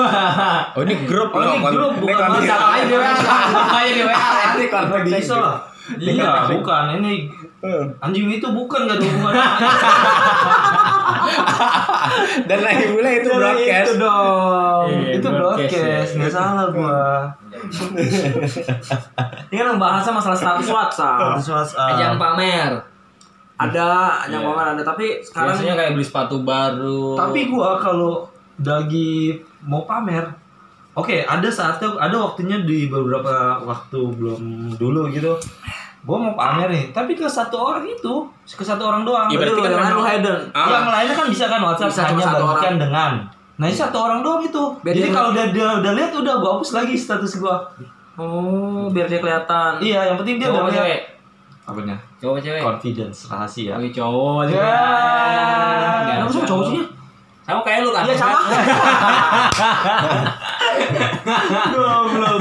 Oh 0.77 0.81
ini 0.81 0.95
grup 1.03 1.29
Oh, 1.31 1.39
loh. 1.41 1.51
ini 1.51 1.59
grup, 1.67 1.93
bukan 1.99 2.27
masalah 2.29 2.67
aja 2.77 2.83
di 2.85 2.93
WA. 2.95 3.11
Aja 3.11 3.91
di 3.91 4.01
WA. 4.05 4.31
Ini 4.55 4.65
grup. 4.69 5.39
lah. 5.41 5.57
Iya, 5.91 6.31
bukan 6.47 6.83
ini 6.97 7.13
anjing 7.99 8.31
itu 8.31 8.47
bukan 8.47 8.79
gak 8.87 8.95
ada 8.95 9.03
hubungannya. 9.03 9.43
Dan 12.47 12.59
lagi 12.61 12.85
pula 12.89 13.09
itu 13.11 13.29
broadcast. 13.29 13.87
Itu 13.87 13.93
dong. 13.99 14.85
Iya, 14.87 15.07
itu 15.17 15.27
broadcast, 15.27 15.73
broadcast, 15.73 16.11
ya. 16.11 16.17
nggak 16.17 16.31
salah 16.31 16.65
gua. 16.71 17.01
ini 19.51 19.55
kan 19.55 19.67
membahasnya 19.75 20.13
masalah 20.15 20.37
status 20.37 20.67
WhatsApp 20.69 21.19
Status 21.19 21.47
WhatsApp. 21.51 21.89
Ajang 21.93 22.15
pamer. 22.17 22.71
Ada 23.61 23.89
yang 24.25 24.41
Iya. 24.41 24.47
ngomong 24.47 24.67
ada 24.73 24.81
tapi 24.81 25.05
sekarang 25.19 25.53
Biasanya 25.53 25.75
kayak 25.75 25.91
beli 25.93 26.03
sepatu 26.03 26.35
baru. 26.41 27.03
Tapi 27.13 27.39
gua 27.45 27.77
kalau 27.77 28.25
lagi 28.57 29.37
mau 29.61 29.83
pamer, 29.83 30.25
oke 30.91 31.23
ada 31.23 31.45
saatnya, 31.47 31.93
ada 31.95 32.15
waktunya 32.19 32.57
di 32.59 32.85
beberapa 32.85 33.31
waktu 33.59 33.99
belum 34.11 34.41
dulu 34.75 35.09
gitu. 35.09 35.37
Gua 36.01 36.17
mau 36.19 36.33
pamer 36.33 36.67
nih, 36.67 36.85
tapi 36.89 37.13
ke 37.13 37.29
satu 37.29 37.53
orang 37.53 37.85
itu, 37.85 38.25
ke 38.43 38.63
satu 38.63 38.81
orang 38.83 39.05
doang. 39.05 39.29
Iya, 39.29 39.37
berarti 39.37 39.59
kan 39.59 39.69
yang 39.69 40.01
lain 40.01 40.21
lu 40.21 40.33
Ah. 40.51 40.67
Yang 40.67 40.87
lainnya 40.89 41.15
kan 41.15 41.27
bisa 41.29 41.45
kan 41.45 41.61
WhatsApp 41.61 41.89
Bisa 41.89 42.03
hanya 42.03 42.25
satu 42.25 42.43
bagikan 42.43 42.75
dengan. 42.75 43.11
Nah 43.55 43.65
ini 43.65 43.77
satu 43.77 43.97
orang 43.99 44.19
doang 44.19 44.41
itu. 44.41 44.63
Biar 44.81 44.93
Jadi 44.95 45.05
dia- 45.05 45.13
kalau 45.13 45.29
udah 45.29 45.45
dia 45.53 45.67
udah 45.77 45.91
lihat 45.93 46.11
udah 46.11 46.33
gua 46.37 46.51
hapus 46.57 46.71
lagi 46.73 46.93
status 46.95 47.37
gua. 47.37 47.61
oh 48.13 48.85
biar 48.91 49.07
dia 49.07 49.17
kelihatan 49.17 49.79
Iya, 49.79 50.11
yang 50.11 50.17
penting 50.17 50.35
dia 50.37 50.49
udah 50.49 50.67
lihat. 50.67 51.17
Apanya? 51.63 51.95
Cowok 52.21 52.37
apa 52.37 52.45
cewek? 52.45 52.61
Confidence 52.61 53.19
rahasia. 53.25 53.73
Wih 53.81 53.89
cowok 53.89 54.45
juga. 54.45 54.61
Ya. 54.61 54.77
Nggak 56.05 56.29
ada. 56.29 56.41
cowok 56.45 56.65
sih? 56.69 56.81
Sama 57.41 57.61
kayak 57.65 57.79
lu 57.81 57.89
kan? 57.89 58.05
Iya 58.05 58.15
sama. 58.15 58.37
Goblok. 61.73 62.37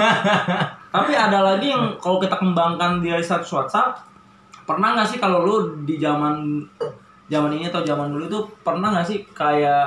Tapi 0.90 1.12
ada 1.14 1.38
lagi 1.40 1.72
yang 1.72 1.96
kalau 1.96 2.20
kita 2.20 2.36
kembangkan 2.36 3.00
di 3.00 3.08
status 3.16 3.48
WhatsApp, 3.48 3.96
pernah 4.68 4.92
nggak 4.92 5.08
sih 5.08 5.16
kalau 5.16 5.48
lu 5.48 5.56
di 5.88 5.96
zaman 5.96 6.60
zaman 7.30 7.50
ini 7.56 7.72
atau 7.72 7.80
zaman 7.80 8.12
dulu 8.12 8.26
itu 8.26 8.40
pernah 8.60 8.92
nggak 8.92 9.06
sih 9.06 9.22
kayak 9.32 9.86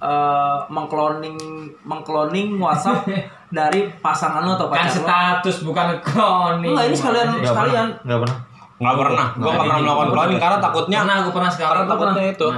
eh, 0.00 0.56
mengkloning 0.72 1.36
mengkloning 1.84 2.56
WhatsApp 2.56 3.04
dari 3.58 3.90
pasangan 4.00 4.40
lu 4.46 4.56
atau 4.56 4.70
Kan 4.72 4.86
pacar 4.86 4.96
lu? 4.96 5.04
status 5.04 5.56
bukan 5.60 5.86
cloning. 6.00 6.72
Enggak, 6.72 6.86
ini 6.88 6.96
sekalian 6.96 7.26
Nggak 7.36 7.52
sekalian. 7.52 7.86
pernah. 7.92 8.06
Nggak 8.06 8.20
pernah. 8.24 8.38
Nggak 8.76 8.94
pernah. 8.94 9.26
Gua 9.32 9.44
nggak 9.46 9.56
pernah 9.58 9.78
melakukan 9.80 10.08
cloning 10.10 10.38
karena 10.38 10.58
takutnya 10.60 10.98
Pernah 11.00 11.16
aku 11.16 11.30
pernah 11.32 11.50
sekali. 11.50 11.66
Karena 11.66 11.82
Aku 11.82 11.90
takutnya 11.92 12.24
itu. 12.28 12.48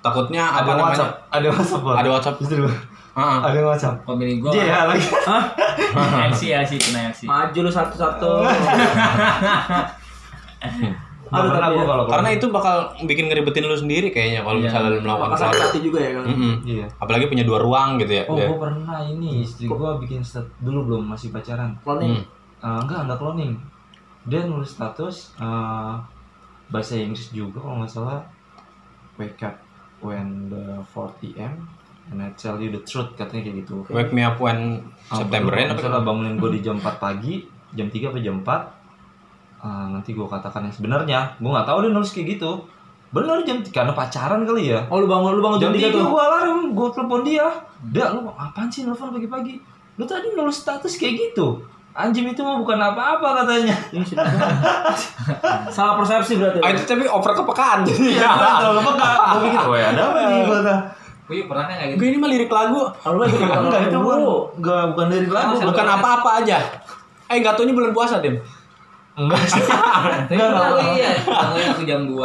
Takutnya 0.00 0.42
Ada 0.48 0.60
namanya? 0.64 0.82
WhatsApp. 0.82 1.12
Ada 1.28 1.46
WhatsApp. 1.52 1.82
Ada 1.92 2.08
WhatsApp. 2.08 2.36
Justru. 2.40 2.64
Ah. 3.10 3.38
Ada 3.44 3.58
WhatsApp. 3.60 3.96
Pemilih 4.02 4.36
gua. 4.40 4.52
Iya 4.54 4.78
lagi. 4.88 5.06
LC 6.30 6.40
LC 6.56 6.72
kena 6.80 7.00
LC. 7.12 7.20
Maju 7.24 7.58
lu 7.60 7.70
satu-satu. 7.70 8.32
Aduh, 11.30 11.46
gua 11.46 11.62
ya. 11.62 11.84
kalau 11.86 12.04
Karena 12.10 12.28
itu 12.34 12.46
bakal 12.50 12.76
bikin 13.06 13.30
ngeribetin 13.30 13.62
lu 13.62 13.78
sendiri 13.78 14.10
kayaknya 14.10 14.42
kalau 14.42 14.58
Iya. 14.58 14.66
misalnya 14.66 14.90
lu 14.90 14.98
melakukan 15.06 15.30
cloning. 15.38 15.62
hati 15.62 15.78
juga 15.78 15.98
ya 16.02 16.10
kan. 16.18 16.24
Mm-mm. 16.26 16.54
Iya. 16.66 16.86
Apalagi 16.98 17.24
punya 17.30 17.44
dua 17.46 17.58
ruang 17.62 18.02
gitu 18.02 18.12
ya. 18.18 18.24
Oh, 18.26 18.34
Dia. 18.34 18.50
gue 18.50 18.58
pernah 18.58 18.98
ini 19.06 19.46
istri 19.46 19.70
gue 19.70 19.90
bikin 20.02 20.20
stat 20.26 20.42
dulu 20.58 20.90
belum 20.90 21.02
masih 21.06 21.30
pacaran. 21.30 21.78
Cloning. 21.86 22.18
Hmm. 22.18 22.24
Eh, 22.66 22.78
enggak, 22.82 22.98
enggak 23.06 23.18
cloning. 23.22 23.52
Dia 24.28 24.44
nulis 24.44 24.72
status 24.72 25.32
eh, 25.36 25.94
bahasa 26.68 26.92
Inggris 26.94 27.32
juga 27.32 27.60
kalau 27.60 27.80
nggak 27.80 27.92
salah. 27.92 28.20
Wake 29.16 29.40
up 29.42 29.56
when 30.00 30.48
the 30.48 30.80
4 30.92 31.20
p.m. 31.20 31.68
and 32.10 32.18
I 32.18 32.32
tell 32.34 32.56
you 32.56 32.72
the 32.72 32.80
truth 32.82 33.12
katanya 33.14 33.48
kayak 33.48 33.56
gitu. 33.64 33.84
Wake 33.92 34.10
me 34.10 34.24
up 34.24 34.40
when 34.40 34.80
Ah, 35.10 35.20
September 35.20 35.50
baru 35.52 35.60
ya 35.60 35.66
kalau 35.66 35.76
misalnya 35.76 36.00
bangunin 36.06 36.34
gue 36.38 36.50
di 36.54 36.60
jam 36.62 36.76
4 36.78 36.86
pagi, 36.96 37.34
jam 37.74 37.86
3 37.90 38.10
apa 38.10 38.18
jam 38.18 38.36
4 38.40 38.46
ah, 39.60 39.86
nanti 39.92 40.10
gue 40.14 40.24
katakan 40.24 40.64
yang 40.66 40.74
sebenarnya. 40.74 41.20
Gue 41.36 41.50
nggak 41.50 41.66
tahu 41.68 41.78
dia 41.84 41.90
nulis 41.90 42.10
kayak 42.10 42.28
gitu. 42.38 42.50
Benar 43.10 43.42
jam 43.42 43.58
karena 43.66 43.92
pacaran 43.92 44.46
kali 44.46 44.70
ya. 44.70 44.86
Oh 44.86 45.02
lu 45.02 45.10
bangun 45.10 45.34
lu 45.36 45.42
bangun 45.42 45.58
Jam 45.58 45.74
jam 45.74 45.76
3 45.76 45.82
tiga 45.82 45.88
tuh. 45.98 46.06
gue 46.06 46.22
alarm, 46.22 46.58
gue 46.72 46.88
telepon 46.94 47.20
dia. 47.26 47.46
Dia 47.90 48.06
lu 48.14 48.20
apaan 48.30 48.68
sih 48.70 48.86
nelfon 48.86 49.10
pagi-pagi? 49.10 49.56
lu 49.98 50.08
tadi 50.08 50.32
nulis 50.32 50.56
status 50.56 50.96
kayak 50.96 51.12
gitu 51.20 51.60
anjing 51.90 52.30
itu 52.30 52.40
mah 52.46 52.56
bukan 52.58 52.78
apa-apa 52.78 53.42
katanya. 53.42 53.74
Salah 55.74 55.98
persepsi 55.98 56.38
berarti. 56.38 56.62
Ah, 56.62 56.70
itu 56.70 56.86
tapi 56.86 57.04
over 57.10 57.32
kepekaan 57.34 57.82
ya. 57.86 58.30
kalau 58.30 58.78
apa 58.78 58.90
enggak 58.94 59.14
gue 59.18 59.40
pikir 59.50 59.60
wah 59.66 59.78
ada 59.78 60.02
apa 60.10 60.18
nih 60.30 60.38
gue 60.46 60.60
Wih, 61.30 61.46
pernah 61.46 61.70
nggak 61.70 61.94
gitu? 61.94 61.98
Gue 62.02 62.08
ini 62.10 62.18
mah 62.18 62.26
lirik 62.26 62.50
lagu, 62.50 62.90
Kalau 62.90 63.22
lagi 63.22 63.38
enggak 63.38 63.86
itu 63.86 63.98
bukan. 64.02 64.18
enggak 64.58 64.82
bukan 64.90 65.06
dari 65.06 65.28
lagu 65.30 65.54
bukan 65.62 65.86
apa-apa 65.86 66.30
aja. 66.42 66.58
Eh, 67.30 67.38
nggak 67.38 67.54
taunya 67.54 67.70
bulan 67.70 67.94
puasa, 67.94 68.18
Dim. 68.18 68.34
enggak 69.14 69.38
sih. 69.46 69.62
Tapi 70.26 70.34
enggak 70.34 70.50
enggak. 70.50 70.66
gue 70.74 70.82
iya, 70.98 71.10
bangun 71.22 71.62
aku 71.70 71.82
jam 71.86 72.00
2 72.06 72.18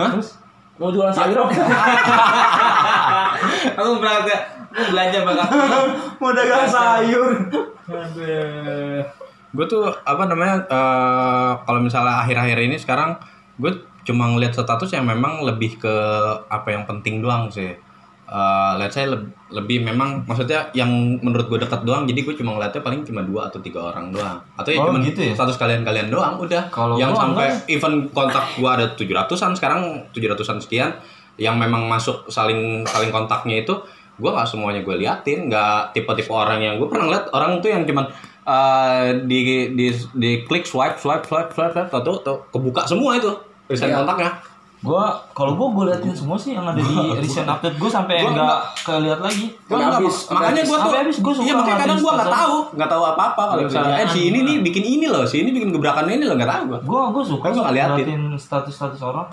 Hah? 0.00 0.12
mau 0.80 0.88
jualan 0.88 1.12
sayur 1.12 1.44
apa? 1.44 1.52
Aku 3.76 3.88
berangkat, 4.00 4.40
aku 4.72 4.82
belanja 4.96 5.18
bakal 5.28 5.48
mau 6.16 6.32
dagang 6.32 6.64
sayur 6.64 7.28
gue 9.50 9.66
tuh 9.66 9.82
apa 10.04 10.22
namanya 10.24 10.62
eh, 10.64 11.52
kalau 11.60 11.80
misalnya 11.80 12.22
akhir-akhir 12.22 12.58
ini 12.60 12.76
sekarang 12.76 13.18
gue 13.56 13.72
cuma 14.02 14.24
ngeliat 14.28 14.54
status 14.54 14.88
yang 14.90 15.04
memang 15.04 15.42
lebih 15.42 15.76
ke 15.76 15.94
apa 16.46 16.68
yang 16.68 16.84
penting 16.84 17.18
doang 17.18 17.50
sih 17.50 17.74
Eh 18.30 18.72
let's 18.78 18.94
say 18.94 19.02
leb- 19.04 19.26
lebih 19.50 19.82
memang 19.82 20.22
maksudnya 20.22 20.70
yang 20.70 20.86
menurut 21.18 21.50
gue 21.50 21.58
dekat 21.58 21.82
doang 21.82 22.06
jadi 22.06 22.22
gue 22.22 22.30
cuma 22.32 22.54
ngeliatnya 22.54 22.78
paling 22.78 23.02
cuma 23.02 23.26
dua 23.26 23.50
atau 23.50 23.58
tiga 23.58 23.82
orang 23.84 24.14
doang 24.14 24.38
atau 24.54 24.70
ya 24.70 24.78
Oh, 24.78 24.86
cuma 24.86 25.02
gitu 25.02 25.18
ya? 25.20 25.34
status 25.34 25.58
kalian-kalian 25.58 26.06
doang 26.08 26.38
udah 26.38 26.70
Kalau 26.70 26.94
yang 26.94 27.10
sampai 27.10 27.50
enggak. 27.50 27.66
event 27.68 27.96
kontak 28.14 28.46
gue 28.54 28.70
ada 28.70 28.86
700-an 28.94 29.50
sekarang 29.52 29.80
700-an 30.14 30.62
sekian 30.62 30.94
yang 31.38 31.58
memang 31.58 31.90
masuk 31.90 32.30
saling 32.30 32.86
saling 32.86 33.10
kontaknya 33.10 33.66
itu 33.66 33.74
gue 34.20 34.30
nggak 34.30 34.44
semuanya 34.44 34.80
gue 34.80 34.94
liatin 34.94 35.48
nggak 35.48 35.92
tipe-tipe 35.92 36.28
orang 36.28 36.60
yang 36.60 36.74
gue 36.76 36.86
pernah 36.86 37.08
ngeliat 37.08 37.26
orang 37.30 37.58
tuh 37.58 37.68
yang 37.68 37.82
cuman 37.82 38.04
eh, 38.42 39.04
di 39.22 39.38
di 39.70 39.86
di 40.14 40.30
klik 40.42 40.62
swipe 40.62 40.96
swipe 40.96 41.24
swipe 41.24 41.50
swipe 41.50 41.72
swipe 41.72 41.90
tuh 41.90 42.16
tuh 42.20 42.36
kebuka 42.48 42.84
semua 42.84 43.14
itu 43.14 43.32
recent 43.66 43.90
kontaknya. 43.92 44.32
Gua 44.80 45.12
kalau 45.30 45.52
gua 45.54 45.68
gua 45.70 45.84
liatin 45.86 46.08
semua 46.10 46.34
sih 46.34 46.56
yang 46.56 46.64
ada 46.64 46.74
di 46.74 46.88
recent 47.22 47.44
update 47.44 47.76
gua 47.76 47.92
sampai 47.92 48.16
Gua 48.18 48.32
enggak 48.32 48.56
kelihat 48.80 49.20
lagi. 49.20 49.46
Sampai 49.60 49.76
nggak- 49.76 50.32
makanya 50.32 50.62
gue 50.64 50.78
tuh 50.80 50.92
habis, 50.96 51.16
suka 51.20 51.30
iya 51.38 51.52
makanya 51.52 51.78
kadang 51.84 51.98
gue 52.00 52.12
nggak 52.16 52.32
tahu. 52.32 52.56
Nggak 52.72 52.90
tahu 52.90 53.02
apa 53.04 53.22
apa 53.28 53.42
kalau 53.44 53.62
misalnya 53.62 53.94
eh 53.94 54.08
si 54.08 54.20
ini 54.26 54.38
nih 54.40 54.56
bikin 54.64 54.84
ini 54.88 55.06
loh 55.06 55.28
si 55.28 55.44
ini 55.44 55.52
bikin 55.52 55.68
gebrakan 55.70 56.08
ini 56.08 56.24
loh 56.24 56.32
nggak 56.32 56.48
tahu 56.48 56.62
gue 56.66 56.78
gua 56.82 57.02
gua 57.12 57.22
suka 57.22 57.44
Kan 57.44 57.52
gua 57.52 57.62
nggak 57.68 57.76
liatin. 57.76 58.06
liatin 58.08 58.22
status-status 58.34 59.00
orang 59.04 59.28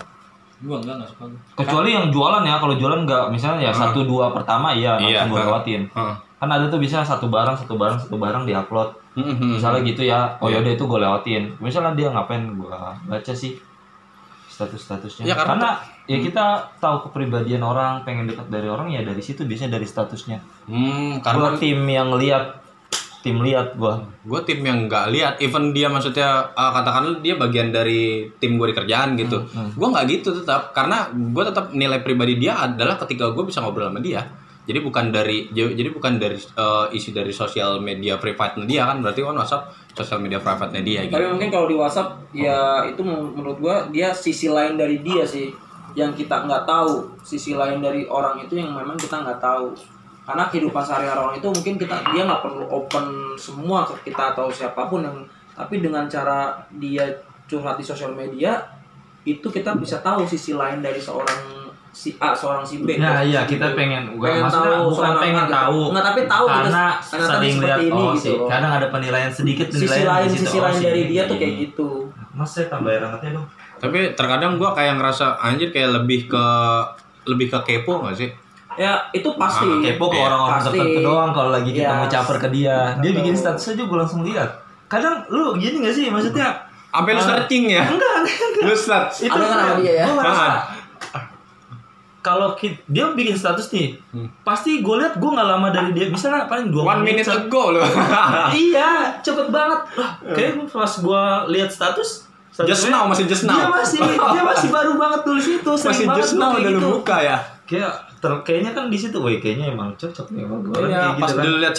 Gua 0.60 0.76
enggak, 0.76 0.94
enggak 0.96 1.10
suka 1.10 1.24
gua. 1.24 1.40
Kecuali 1.54 1.88
yang 1.92 2.06
jualan 2.08 2.42
ya 2.42 2.56
kalau 2.56 2.74
jualan 2.74 3.00
nggak 3.02 3.24
misalnya 3.28 3.60
ya 3.62 3.72
satu 3.72 4.02
dua 4.02 4.30
pertama 4.30 4.70
iya 4.70 4.98
Iya, 4.98 5.22
langsung 5.22 5.30
gua 5.30 5.38
ha. 5.38 5.46
lewatin. 5.48 5.82
Kan 6.38 6.48
ada 6.48 6.66
tuh 6.66 6.78
bisa 6.78 7.02
satu 7.02 7.26
barang 7.26 7.56
satu 7.56 7.74
barang 7.74 7.98
satu 7.98 8.14
barang 8.14 8.42
diupload. 8.44 8.90
Misalnya 9.40 9.82
gitu 9.82 10.02
ya 10.02 10.38
oh 10.38 10.46
Iya. 10.46 10.58
yaudah 10.58 10.72
itu 10.72 10.84
gue 10.84 10.98
lewatin. 10.98 11.42
Misalnya 11.58 11.92
dia 11.92 12.08
ngapain 12.08 12.42
gue 12.48 12.78
baca 13.04 13.32
sih 13.32 13.58
status-statusnya. 14.48 15.22
Ya, 15.24 15.34
karena- 15.34 15.46
karena, 15.46 15.70
ya 16.06 16.18
kita 16.18 16.44
tahu 16.78 17.06
kepribadian 17.06 17.62
orang 17.62 18.02
pengen 18.02 18.26
dekat 18.26 18.46
dari 18.48 18.66
orang 18.66 18.88
ya 18.88 19.02
dari 19.02 19.18
situ 19.18 19.42
biasanya 19.42 19.74
dari 19.74 19.86
statusnya. 19.86 20.38
Hmm, 20.66 21.18
gue 21.18 21.22
karena 21.22 21.54
tim 21.56 21.78
yang 21.84 22.10
lihat 22.12 22.58
tim 23.18 23.42
lihat 23.42 23.74
gue 23.74 23.94
gue 24.22 24.40
tim 24.46 24.62
yang 24.62 24.86
nggak 24.86 25.10
lihat 25.10 25.34
even 25.42 25.74
dia 25.74 25.90
maksudnya 25.90 26.54
uh, 26.54 26.70
katakanlah 26.70 27.18
dia 27.18 27.34
bagian 27.34 27.74
dari 27.74 28.30
tim 28.38 28.54
gue 28.54 28.70
di 28.70 28.76
kerjaan 28.78 29.18
gitu. 29.18 29.42
Gue 29.74 29.88
nggak 29.90 30.06
gitu 30.06 30.38
tetap 30.38 30.70
karena 30.70 31.10
gue 31.10 31.44
tetap 31.44 31.74
nilai 31.74 31.98
pribadi 32.00 32.38
dia 32.38 32.62
adalah 32.62 32.94
ketika 32.94 33.34
gue 33.34 33.44
bisa 33.44 33.58
ngobrol 33.58 33.90
sama 33.90 33.98
dia. 33.98 34.22
Jadi 34.68 34.84
bukan 34.84 35.08
dari 35.08 35.48
jadi 35.50 35.88
bukan 35.88 36.20
dari 36.20 36.36
uh, 36.60 36.92
isi 36.92 37.10
dari 37.10 37.32
sosial 37.32 37.80
media 37.80 38.20
private 38.20 38.62
dia 38.68 38.84
kan 38.84 39.00
berarti 39.00 39.24
kan 39.24 39.34
WhatsApp 39.34 39.72
sosial 39.96 40.20
media 40.20 40.38
private 40.38 40.76
dia 40.84 41.08
gitu. 41.08 41.16
Tapi 41.16 41.26
mungkin 41.26 41.48
kalau 41.48 41.66
di 41.66 41.76
WhatsApp 41.80 42.20
ya 42.36 42.84
itu 42.84 43.00
men- 43.00 43.32
menurut 43.32 43.58
gua 43.58 43.76
dia 43.88 44.12
sisi 44.12 44.46
lain 44.46 44.76
dari 44.76 45.00
dia 45.00 45.24
sih. 45.24 45.50
Yang 45.96 46.22
kita 46.22 46.44
nggak 46.44 46.68
tahu 46.68 47.16
sisi 47.24 47.56
lain 47.56 47.80
dari 47.80 48.04
orang 48.06 48.44
itu 48.44 48.60
yang 48.60 48.76
memang 48.76 49.00
kita 49.00 49.24
nggak 49.24 49.40
tahu 49.40 49.72
karena 50.28 50.44
kehidupan 50.52 50.84
sehari-hari 50.84 51.16
orang 51.24 51.36
itu 51.40 51.48
mungkin 51.48 51.74
kita 51.80 51.96
dia 52.12 52.22
nggak 52.28 52.42
perlu 52.44 52.68
open 52.68 53.32
semua 53.40 53.88
ke 53.88 54.12
kita 54.12 54.36
atau 54.36 54.52
siapa 54.52 54.84
pun 54.84 55.00
yang 55.00 55.16
tapi 55.56 55.80
dengan 55.80 56.04
cara 56.04 56.52
dia 56.76 57.08
curhat 57.48 57.80
di 57.80 57.84
sosial 57.88 58.12
media 58.12 58.60
itu 59.24 59.48
kita 59.48 59.72
bisa 59.80 60.04
tahu 60.04 60.28
sisi 60.28 60.52
lain 60.52 60.84
dari 60.84 61.00
seorang 61.00 61.64
si 61.88 62.12
A 62.20 62.36
seorang 62.36 62.62
si 62.62 62.84
B 62.84 63.00
Nah 63.00 63.24
si 63.24 63.32
iya 63.32 63.48
B. 63.48 63.56
kita 63.56 63.72
pengen, 63.72 64.12
Pengen 64.20 64.44
maksudnya 64.44 64.76
tahu 64.76 64.92
bukan 64.92 65.12
pengen 65.18 65.36
A 65.40 65.44
gitu. 65.48 65.56
tahu, 65.56 65.80
Nggak, 65.88 66.04
tapi 66.04 66.20
tahu 66.28 66.44
gitu, 66.46 66.56
karena 66.60 66.84
saling 67.00 67.54
seperti 67.56 67.64
lihat 67.64 67.78
ini 67.80 68.02
oh 68.04 68.12
gitu 68.12 68.20
sih, 68.22 68.34
loh. 68.36 68.48
kadang 68.52 68.72
ada 68.76 68.86
penilaian 68.92 69.32
sedikit 69.32 69.66
sisi 69.72 69.88
penilaian 69.88 70.06
lain 70.12 70.28
di 70.28 70.36
situ, 70.36 70.44
sisi 70.44 70.58
oh, 70.60 70.62
lain 70.62 70.76
si 70.76 70.84
dari 70.84 71.00
ini, 71.00 71.10
dia 71.10 71.22
tuh 71.24 71.36
kayak 71.40 71.54
gitu 71.56 71.88
Mas 72.36 72.50
saya 72.54 72.66
tambahin 72.70 73.00
rangetnya 73.02 73.30
dong. 73.40 73.46
tapi 73.80 73.98
terkadang 74.14 74.52
gue 74.60 74.70
kayak 74.76 74.94
ngerasa 75.00 75.26
anjir 75.42 75.68
kayak 75.74 75.90
lebih 75.96 76.20
ke 76.30 76.44
lebih 77.26 77.46
ke 77.50 77.58
kepo 77.66 78.04
gak 78.06 78.14
sih 78.14 78.30
ya 78.78 78.92
itu 79.10 79.26
pasti 79.34 79.66
Ah, 79.66 79.82
kepo 79.82 80.06
ke 80.06 80.14
Iya, 80.14 80.24
orang-orang 80.24 80.60
tertentu 80.62 81.00
doang 81.02 81.30
kalau 81.34 81.50
lagi 81.50 81.70
kita 81.72 81.82
Iya. 81.84 81.98
mau 81.98 82.08
caper 82.08 82.36
ke 82.38 82.48
dia. 82.48 82.76
Dia 82.94 83.10
Betul. 83.10 83.18
bikin 83.18 83.34
status 83.34 83.64
aja 83.68 83.82
gue 83.82 83.98
langsung 83.98 84.22
lihat. 84.22 84.50
Kadang 84.86 85.26
lu 85.28 85.58
gini 85.58 85.82
gak 85.82 85.92
sih 85.92 86.06
maksudnya? 86.06 86.48
sampai 86.88 87.12
lu 87.12 87.20
Ah. 87.20 87.26
searching 87.28 87.64
ya 87.68 87.84
Enggak, 87.84 88.12
enggak. 88.18 88.64
lu 88.64 88.74
search 88.74 89.14
Ada 89.24 89.34
kan 89.36 89.44
sama 89.44 89.72
dia 89.76 89.92
ya? 89.92 90.04
Gue 90.08 90.24
kalau 92.20 92.52
dia 92.58 93.04
bikin 93.14 93.32
status 93.32 93.70
nih, 93.70 93.94
pasti 94.42 94.82
gue 94.82 94.94
lihat 94.96 95.16
gue 95.16 95.30
nggak 95.30 95.48
lama 95.48 95.68
dari 95.70 95.94
dia. 95.94 96.10
Misalnya 96.10 96.44
paling 96.44 96.68
dua 96.68 96.82
one 96.90 97.02
minute 97.02 97.22
se- 97.22 97.32
ago 97.32 97.70
lu 97.70 97.80
iya, 98.68 99.16
cepet 99.18 99.48
banget. 99.48 99.80
Lah, 99.94 100.10
kayak 100.28 100.66
pas 100.66 100.92
gue 100.92 101.22
lihat 101.48 101.70
status, 101.70 102.26
status 102.50 102.68
Just 102.68 102.90
now, 102.90 103.06
masih 103.06 103.24
just 103.24 103.46
Dia 103.46 103.54
now. 103.54 103.70
masih, 103.70 104.02
dia 104.02 104.42
masih 104.42 104.68
baru 104.68 104.98
banget 104.98 105.20
tulis 105.22 105.46
itu. 105.46 105.72
sering 105.72 105.88
masih 105.88 106.04
banget 106.04 106.20
just 106.20 106.34
now 106.34 106.50
udah 106.52 106.60
lu 106.66 106.70
gitu. 106.74 106.88
buka 106.96 107.16
ya 107.22 107.38
Kayak 107.64 107.92
ter- 108.18 108.42
kayaknya 108.42 108.74
kan 108.74 108.90
di 108.90 108.98
situ, 108.98 109.16
woi 109.22 109.38
kayaknya 109.38 109.70
emang 109.70 109.94
cocok 109.94 110.34
nih 110.34 110.42
sama 110.44 110.56
gue. 110.62 110.74
Iya, 110.90 111.02
pas 111.18 111.32
dulu 111.38 111.56
liat 111.62 111.74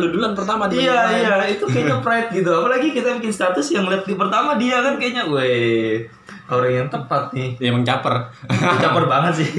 lu 0.00 0.06
duluan 0.08 0.32
pertama 0.32 0.64
di 0.66 0.80
Iya 0.80 1.00
iya 1.12 1.36
itu 1.52 1.64
kayaknya 1.68 2.00
pride 2.00 2.30
gitu. 2.32 2.50
Apalagi 2.50 2.88
kita 2.96 3.20
bikin 3.20 3.32
status 3.32 3.66
yang 3.76 3.86
lihat 3.86 4.08
di 4.08 4.16
pertama 4.16 4.56
dia 4.56 4.80
kan 4.80 4.96
kayaknya, 4.96 5.28
woi 5.28 6.00
orang 6.48 6.72
yang 6.72 6.88
tepat 6.88 7.32
nih. 7.36 7.56
Ya, 7.60 7.72
emang 7.72 7.84
caper. 7.84 8.14
Caper 8.52 9.04
banget 9.08 9.44
sih. 9.44 9.50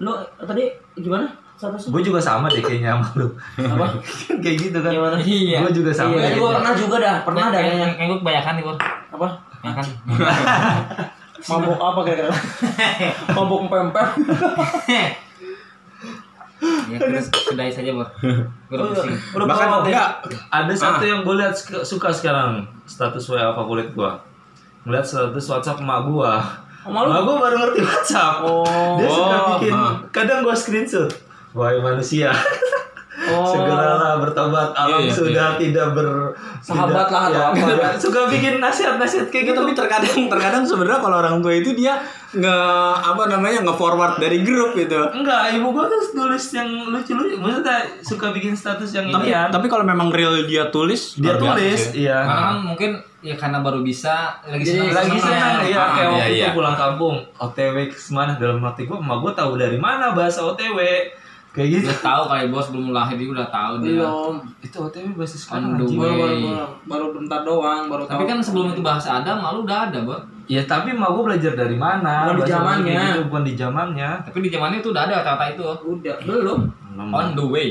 Lu 0.00 0.12
tadi 0.44 0.68
gimana? 1.00 1.28
Status 1.56 1.88
gue 1.88 2.02
juga 2.04 2.20
sama 2.20 2.52
deh 2.52 2.60
kayaknya 2.60 3.00
sama 3.00 3.08
lu. 3.16 3.28
apa? 3.56 3.86
Kayak 4.44 4.56
gitu 4.60 4.78
kan. 4.84 4.92
Gimana? 4.92 5.16
Iya. 5.16 5.64
Gue 5.64 5.72
juga 5.72 5.90
sama. 5.96 6.12
Iya, 6.20 6.36
kayaknya. 6.36 6.52
pernah 6.60 6.74
juga 6.76 6.96
dah, 7.00 7.16
pernah 7.24 7.44
dah 7.48 7.60
yang, 7.64 7.76
kayaknya. 7.80 7.96
yang 7.96 8.08
gue 8.12 8.18
kebanyakan 8.20 8.52
nih. 8.60 8.64
Apa? 9.16 9.28
Kan? 9.64 9.86
Mabuk 11.42 11.76
apa 11.76 12.00
kira-kira? 12.02 12.32
Mabuk 13.36 13.66
pempek. 13.66 14.08
Ya, 16.86 16.96
kita 16.96 17.20
sudahi 17.20 17.68
saja, 17.68 17.92
Bor. 17.92 18.08
Udah 18.72 18.84
pusing. 18.88 19.12
Udah 19.36 19.44
Bahkan 19.44 19.68
ya? 19.68 19.76
enggak 19.84 20.10
Ada 20.48 20.72
satu 20.72 21.04
Ah. 21.04 21.06
yang 21.06 21.20
gue 21.20 21.36
lihat 21.36 21.52
suka, 21.84 22.08
sekarang 22.08 22.64
status 22.82 23.28
WA 23.28 23.52
favorit 23.52 23.92
gue. 23.92 24.10
Ngeliat 24.82 25.04
status 25.04 25.44
WhatsApp 25.44 25.84
emak 25.84 26.08
gue. 26.08 26.32
Emak 26.86 27.00
lu? 27.04 27.08
Emak 27.12 27.22
gue 27.22 27.36
baru 27.36 27.56
ngerti 27.60 27.80
WhatsApp. 27.84 28.36
Oh. 28.40 28.96
Dia 28.96 29.04
suka 29.06 29.36
Oh, 29.36 29.46
bikin. 29.52 29.74
Kadang 30.08 30.40
gue 30.42 30.56
screenshot. 30.56 31.10
Wahai 31.52 31.76
manusia. 31.76 32.32
Oh. 33.32 33.54
Segeralah 33.54 34.22
bertobat. 34.22 34.70
Alam 34.76 35.02
Iya, 35.02 35.10
iya, 35.10 35.12
sudah 35.14 35.48
tidak 35.58 35.86
ber 35.94 36.08
Sahabat 36.62 37.08
lah 37.10 37.22
atau 37.30 37.42
apa. 37.54 37.66
ya, 37.78 37.90
suka 38.04 38.26
bikin 38.26 38.58
nasihat-nasihat 38.58 39.30
kayak 39.30 39.54
gitu. 39.54 39.58
tapi 39.58 39.72
terkadang 39.74 40.26
terkadang 40.26 40.62
sebenarnya 40.66 41.00
kalau 41.00 41.16
orang 41.22 41.38
tua 41.38 41.54
itu 41.54 41.70
dia 41.74 41.98
nge 42.34 42.58
apa 43.06 43.22
namanya 43.30 43.62
nge 43.62 43.74
forward 43.78 44.18
dari 44.18 44.42
grup 44.42 44.74
gitu. 44.74 44.98
enggak 45.14 45.54
ibu 45.54 45.70
gua 45.70 45.86
kan 45.86 46.00
nulis 46.14 46.44
yang 46.54 46.68
lucu-lucu. 46.90 47.36
Maksudnya 47.38 47.78
suka 48.02 48.34
bikin 48.34 48.54
status 48.58 48.90
yang 48.94 49.08
Tapi 49.10 49.30
inian 49.30 49.48
tapi 49.50 49.66
kalau 49.70 49.84
memang 49.86 50.10
real 50.10 50.34
dia 50.46 50.68
tulis 50.74 51.16
dia 51.16 51.38
tulis 51.38 51.94
iya. 51.94 52.26
Karena 52.26 52.42
kan 52.50 52.58
mungkin 52.62 52.90
ya 53.22 53.34
karena 53.34 53.58
baru 53.62 53.82
bisa 53.82 54.38
lagi 54.46 54.62
Jadi 54.62 54.78
senang 54.78 54.94
lagi 54.94 55.18
senang 55.18 55.54
ya. 55.66 55.76
Ah, 55.78 55.88
kayak 55.94 56.08
waktu 56.14 56.30
iya, 56.30 56.34
itu 56.34 56.46
iya. 56.46 56.54
pulang 56.54 56.76
kampung. 56.78 57.16
OTW 57.38 57.76
ke 57.90 57.98
mana? 58.14 58.38
Dalam 58.38 58.58
hati 58.62 58.86
gua 58.86 58.98
emak 59.02 59.18
gua 59.22 59.32
tahu 59.34 59.58
dari 59.58 59.78
mana 59.78 60.14
bahasa 60.14 60.42
OTW 60.46 60.78
kayak 61.56 61.68
gitu 61.72 61.88
Dia 61.88 61.96
tahu 61.98 62.22
kayak 62.28 62.46
bos 62.48 62.68
belum 62.68 62.92
lahir 62.92 63.16
dia 63.16 63.26
udah 63.26 63.48
tahu 63.48 63.72
dia. 63.80 63.90
Belum. 63.98 64.34
itu 64.60 64.76
OTW 64.76 65.06
bahasa 65.16 65.36
sekarang 65.36 65.72
anjing. 65.74 65.96
Baru, 65.96 66.12
baru, 66.14 66.36
baru, 66.38 66.64
baru 66.84 67.06
bentar 67.16 67.40
doang, 67.42 67.82
baru 67.88 68.02
Tapi 68.04 68.22
tahu. 68.22 68.30
kan 68.30 68.38
sebelum 68.38 68.66
itu 68.70 68.82
bahasa 68.84 69.08
ada, 69.16 69.32
malu 69.34 69.64
udah 69.64 69.88
ada, 69.88 69.98
Bor. 70.02 70.20
ya 70.44 70.60
tapi 70.62 70.92
emak 70.92 71.08
gua 71.08 71.22
belajar 71.26 71.52
dari 71.54 71.74
mana 71.74 72.28
Bukan 72.28 72.38
di 72.38 72.44
zamannya. 72.46 73.00
gitu, 73.10 73.20
bukan 73.26 73.42
di 73.42 73.54
zamannya 73.54 74.10
Tapi 74.22 74.36
di 74.38 74.50
zamannya 74.52 74.78
itu 74.78 74.88
udah 74.92 75.02
ada 75.02 75.14
kata-kata 75.18 75.44
itu. 75.50 75.62
udah 75.64 76.14
belum. 76.22 76.60
On 77.10 77.28
the 77.32 77.46
way. 77.46 77.68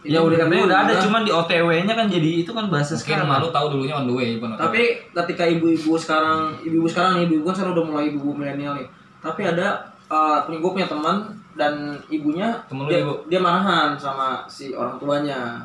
ya 0.00 0.22
udah 0.22 0.38
katanya 0.38 0.62
udah 0.64 0.78
ada 0.86 0.92
cuman 1.02 1.20
di 1.20 1.32
OTW-nya 1.34 1.90
kan 1.90 2.06
jadi 2.06 2.30
itu 2.40 2.50
kan 2.50 2.70
bahasa 2.70 2.94
Mungkin 2.94 3.02
sekarang 3.18 3.26
malu 3.26 3.50
tahu 3.50 3.66
dulunya 3.68 3.92
on 3.92 4.06
the 4.06 4.14
way, 4.14 4.38
bukan. 4.38 4.54
Tapi 4.54 4.82
ketika 5.10 5.42
ibu-ibu 5.44 5.98
sekarang, 5.98 6.54
ibu-ibu 6.62 6.86
sekarang 6.86 7.18
nih, 7.18 7.24
ibu-ibu 7.26 7.44
kan 7.44 7.54
sekarang 7.56 7.72
udah 7.74 7.86
mulai 7.88 8.04
ibu 8.08 8.30
milenial 8.30 8.78
nih. 8.78 8.86
Tapi 9.18 9.42
ada 9.42 9.90
uh, 10.08 10.42
punya 10.44 10.58
gue 10.60 10.70
punya 10.74 10.88
teman, 10.88 11.16
dan 11.58 11.74
ibunya 12.08 12.54
Temen 12.70 12.86
dia, 12.86 13.02
ibu? 13.02 13.14
dia 13.26 13.40
marahan 13.42 13.94
sama 13.98 14.44
si 14.48 14.72
orang 14.72 14.96
tuanya 15.00 15.62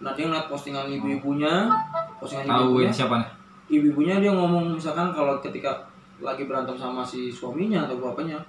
nah 0.00 0.16
dia 0.16 0.24
ngeliat 0.26 0.48
postingan 0.48 0.88
ibu-ibunya 0.88 1.68
postingan 2.16 2.48
Tahu 2.48 2.56
ibu-ibunya 2.80 2.88
ini 2.88 2.96
siapa 2.96 3.14
nih? 3.20 3.28
ibu-ibunya 3.70 4.14
dia 4.18 4.32
ngomong 4.32 4.74
misalkan 4.80 5.12
kalau 5.12 5.38
ketika 5.44 5.76
lagi 6.20 6.48
berantem 6.48 6.74
sama 6.76 7.04
si 7.04 7.28
suaminya 7.28 7.84
atau 7.84 8.00
bapaknya 8.00 8.40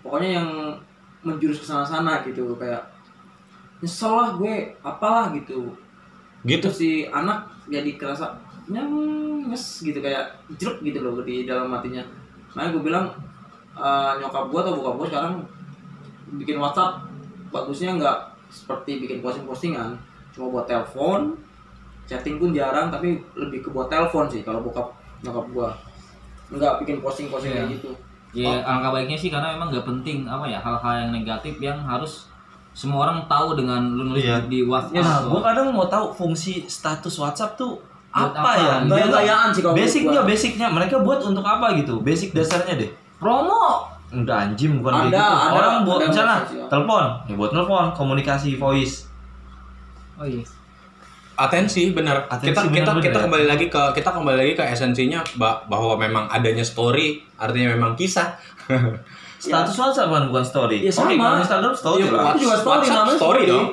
pokoknya 0.00 0.40
yang 0.40 0.48
menjurus 1.20 1.60
ke 1.60 1.66
sana-sana 1.68 2.24
gitu 2.24 2.56
kayak 2.56 2.80
nyesel 3.80 4.16
lah 4.16 4.36
gue 4.36 4.72
apalah 4.80 5.32
gitu 5.36 5.72
Gitu. 6.40 6.56
terus 6.64 6.80
si 6.80 7.04
anak 7.04 7.44
jadi 7.68 8.00
kerasa 8.00 8.32
nyes 8.72 9.84
gitu 9.84 10.00
kayak 10.00 10.32
jeruk 10.56 10.80
gitu 10.80 11.04
loh 11.04 11.20
di 11.20 11.44
dalam 11.44 11.68
hatinya 11.68 12.00
makanya 12.56 12.70
gue 12.72 12.82
bilang 12.82 13.06
eh, 13.72 14.12
nyokap 14.16 14.44
gue 14.46 14.60
atau 14.60 14.72
bokap 14.74 14.94
gue 14.96 15.06
sekarang 15.08 15.34
bikin 16.32 16.56
WhatsApp 16.56 17.02
bagusnya 17.48 17.94
nggak 17.94 18.16
seperti 18.48 18.98
bikin 18.98 19.18
posting-postingan 19.20 19.94
cuma 20.30 20.46
buat 20.48 20.64
telepon 20.64 21.34
chatting 22.04 22.36
pun 22.36 22.50
jarang 22.50 22.88
tapi 22.88 23.18
lebih 23.34 23.60
ke 23.60 23.68
buat 23.68 23.86
telepon 23.86 24.26
sih 24.26 24.40
kalau 24.40 24.60
bokap 24.60 24.90
nyokap 25.20 25.46
gue 25.48 25.68
nggak 26.52 26.72
bikin 26.80 26.96
posting-posting 26.98 27.52
kayak 27.52 27.66
Iya. 27.66 27.74
gitu 27.74 27.90
Ya 28.30 28.46
alangkah 28.60 28.94
baiknya 28.94 29.18
sih 29.18 29.26
karena 29.26 29.50
memang 29.50 29.74
nggak 29.74 29.82
penting 29.84 30.22
apa 30.22 30.46
ya 30.46 30.54
hal-hal 30.56 30.94
yang 31.00 31.10
negatif 31.12 31.58
yang 31.58 31.74
harus 31.80 32.30
semua 32.70 33.02
orang 33.04 33.26
tahu 33.26 33.58
dengan 33.58 33.82
lu 33.82 34.06
nulis 34.06 34.22
Iya. 34.22 34.46
di 34.46 34.62
WhatsApp. 34.62 35.02
Nah, 35.02 35.18
tuh. 35.18 35.28
gue 35.28 35.40
kadang 35.42 35.66
mau 35.68 35.82
tahu 35.84 36.14
fungsi 36.14 36.62
status 36.64 37.10
WhatsApp 37.16 37.58
tuh 37.58 37.82
Buat 38.08 38.30
apa, 38.30 38.38
apa? 38.40 38.50
ya? 38.56 38.74
Nggak 38.86 38.98
Dia- 39.00 39.10
gayaan 39.12 39.48
sih 39.50 39.60
kalau 39.60 39.74
Basicnya, 39.74 40.20
gua. 40.20 40.30
basicnya 40.30 40.66
mereka 40.68 40.96
buat 40.98 41.18
untuk 41.20 41.42
apa 41.42 41.74
gitu? 41.74 41.98
Basic 41.98 42.30
dasarnya 42.30 42.74
deh. 42.76 42.90
Promo. 43.20 43.86
Enggak 44.10 44.36
anjing 44.48 44.72
bukan 44.76 44.90
kayak 44.90 45.06
Ada, 45.06 45.22
gitu. 45.22 45.36
ada, 45.38 45.54
Orang 45.54 45.74
buat 45.84 45.98
ada 45.98 46.06
misalnya 46.08 46.38
telepon, 46.66 47.04
ya 47.24 47.34
buat 47.36 47.50
telepon, 47.50 47.84
komunikasi 47.92 48.50
voice. 48.56 49.06
Oh 50.16 50.24
iya. 50.24 50.42
Atensi 51.36 51.88
bener. 51.90 52.26
Atensi 52.26 52.50
kita 52.50 52.60
kita 52.60 52.68
bener-bener 52.90 53.00
kita 53.02 53.14
ya. 53.14 53.24
kembali 53.24 53.44
lagi 53.46 53.66
ke 53.66 53.82
kita 53.94 54.10
kembali 54.10 54.36
lagi 54.36 54.52
ke 54.52 54.64
esensinya 54.66 55.20
ba- 55.34 55.62
bahwa 55.64 55.94
memang 55.94 56.26
adanya 56.26 56.60
story 56.62 57.22
artinya 57.36 57.70
memang 57.70 57.94
kisah. 57.94 58.28
Status 59.40 59.72
WhatsApp 59.72 60.10
kan 60.10 60.26
bukan 60.26 60.44
story. 60.44 60.80
Ya, 60.80 60.92
sama. 60.92 61.08
kalau 61.08 61.38
Instagram 61.38 61.72
story 61.72 62.02
Iya, 62.02 62.12
lah. 62.12 62.34
Juga 62.34 62.56
story, 62.58 62.76
WhatsApp 62.76 62.92
namanya 62.98 63.16
story 63.16 63.40
story. 63.40 63.44
dong. 63.46 63.68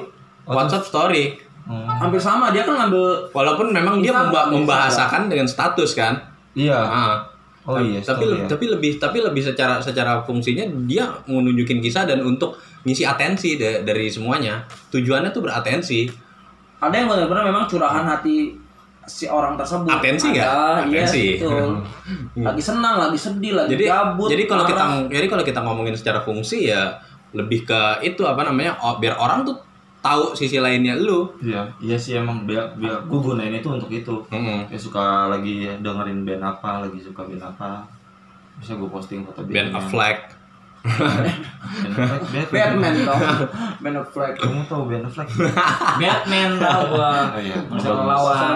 WhatsApp 0.47 0.85
story. 0.85 1.23
Hmm. 1.67 1.83
hampir 1.83 2.15
sama 2.15 2.47
dia 2.47 2.63
kan 2.63 2.79
ngambil 2.79 3.27
Walaupun 3.29 3.67
memang 3.69 3.99
dia 3.99 4.07
Instagram, 4.07 4.23
memba- 4.23 4.39
Instagram. 4.39 4.55
membahasakan 4.55 5.21
dengan 5.27 5.43
status 5.45 5.89
kan. 5.93 6.13
Iya. 6.53 6.79
Ah. 6.79 7.15
Oh 7.67 7.77
iya, 7.77 7.99
tapi 7.99 8.23
story 8.23 8.31
le- 8.31 8.39
ya. 8.39 8.47
tapi 8.47 8.65
lebih 8.69 8.91
tapi 8.95 9.17
lebih 9.19 9.43
secara 9.43 9.75
secara 9.77 10.23
fungsinya 10.23 10.63
dia 10.87 11.03
menunjukin 11.25 11.77
kisah 11.77 12.07
dan 12.07 12.19
untuk 12.21 12.55
ngisi 12.81 13.03
atensi 13.03 13.55
da- 13.55 13.83
dari 13.83 14.07
semuanya. 14.07 14.63
Tujuannya 14.87 15.29
tuh 15.29 15.43
beratensi. 15.43 16.07
ada 16.77 16.93
yang 16.93 17.09
benar-benar 17.09 17.43
memang 17.43 17.65
curahan 17.65 18.05
hati 18.05 18.53
si 19.03 19.25
orang 19.25 19.57
tersebut 19.57 19.89
Atensi 19.89 20.29
nggak? 20.29 20.45
Iya 20.85 21.03
Atensi. 21.03 21.25
betul 21.35 21.81
lagi 22.47 22.61
senang 22.61 23.01
lagi 23.01 23.17
sedih 23.17 23.57
lagi 23.57 23.73
Jadi 23.73 23.83
gabut 23.83 24.29
jadi 24.29 24.43
kalau 24.45 24.63
kita 24.63 24.83
jadi 25.09 25.25
kalau 25.25 25.43
kita 25.43 25.59
ngomongin 25.59 25.95
secara 25.97 26.21
fungsi 26.21 26.69
ya 26.69 27.01
lebih 27.33 27.65
ke 27.65 27.81
itu 28.01 28.21
apa 28.23 28.45
namanya? 28.45 28.77
biar 28.95 29.17
orang 29.17 29.41
tuh 29.41 29.57
tahu 30.01 30.37
sisi 30.37 30.61
lainnya 30.61 30.95
lu. 30.95 31.27
Iya, 31.41 31.67
iya 31.81 31.97
sih 31.97 32.15
emang 32.15 32.45
biar 32.45 32.77
biar 32.77 33.03
gue 33.09 33.19
gunain 33.19 33.51
itu 33.51 33.67
untuk 33.67 33.89
itu. 33.89 34.15
Mm-mm. 34.29 34.69
Ya 34.69 34.79
suka 34.79 35.27
lagi 35.27 35.67
dengerin 35.81 36.23
band 36.23 36.43
apa, 36.45 36.85
lagi 36.85 37.01
suka 37.01 37.25
band 37.25 37.43
apa. 37.43 37.83
Bisa 38.61 38.77
gue 38.77 38.89
posting 38.89 39.25
foto 39.25 39.41
Ben 39.45 39.73
bandnya. 39.73 39.81
Affleck. 39.81 40.36
Batman. 40.87 42.47
Batman 42.49 42.95
dong 43.03 43.21
Man 43.83 43.93
of 43.99 44.07
Flag 44.09 44.33
Kamu 44.33 44.65
tahu 44.65 44.87
Ben 44.87 45.03
Affleck? 45.03 45.27
Batman 45.99 46.57
tau 46.57 46.81
gua. 46.89 47.11
Oh 47.35 47.41
iya, 47.41 47.57
bagus. 47.67 47.83
lawan. 47.85 48.55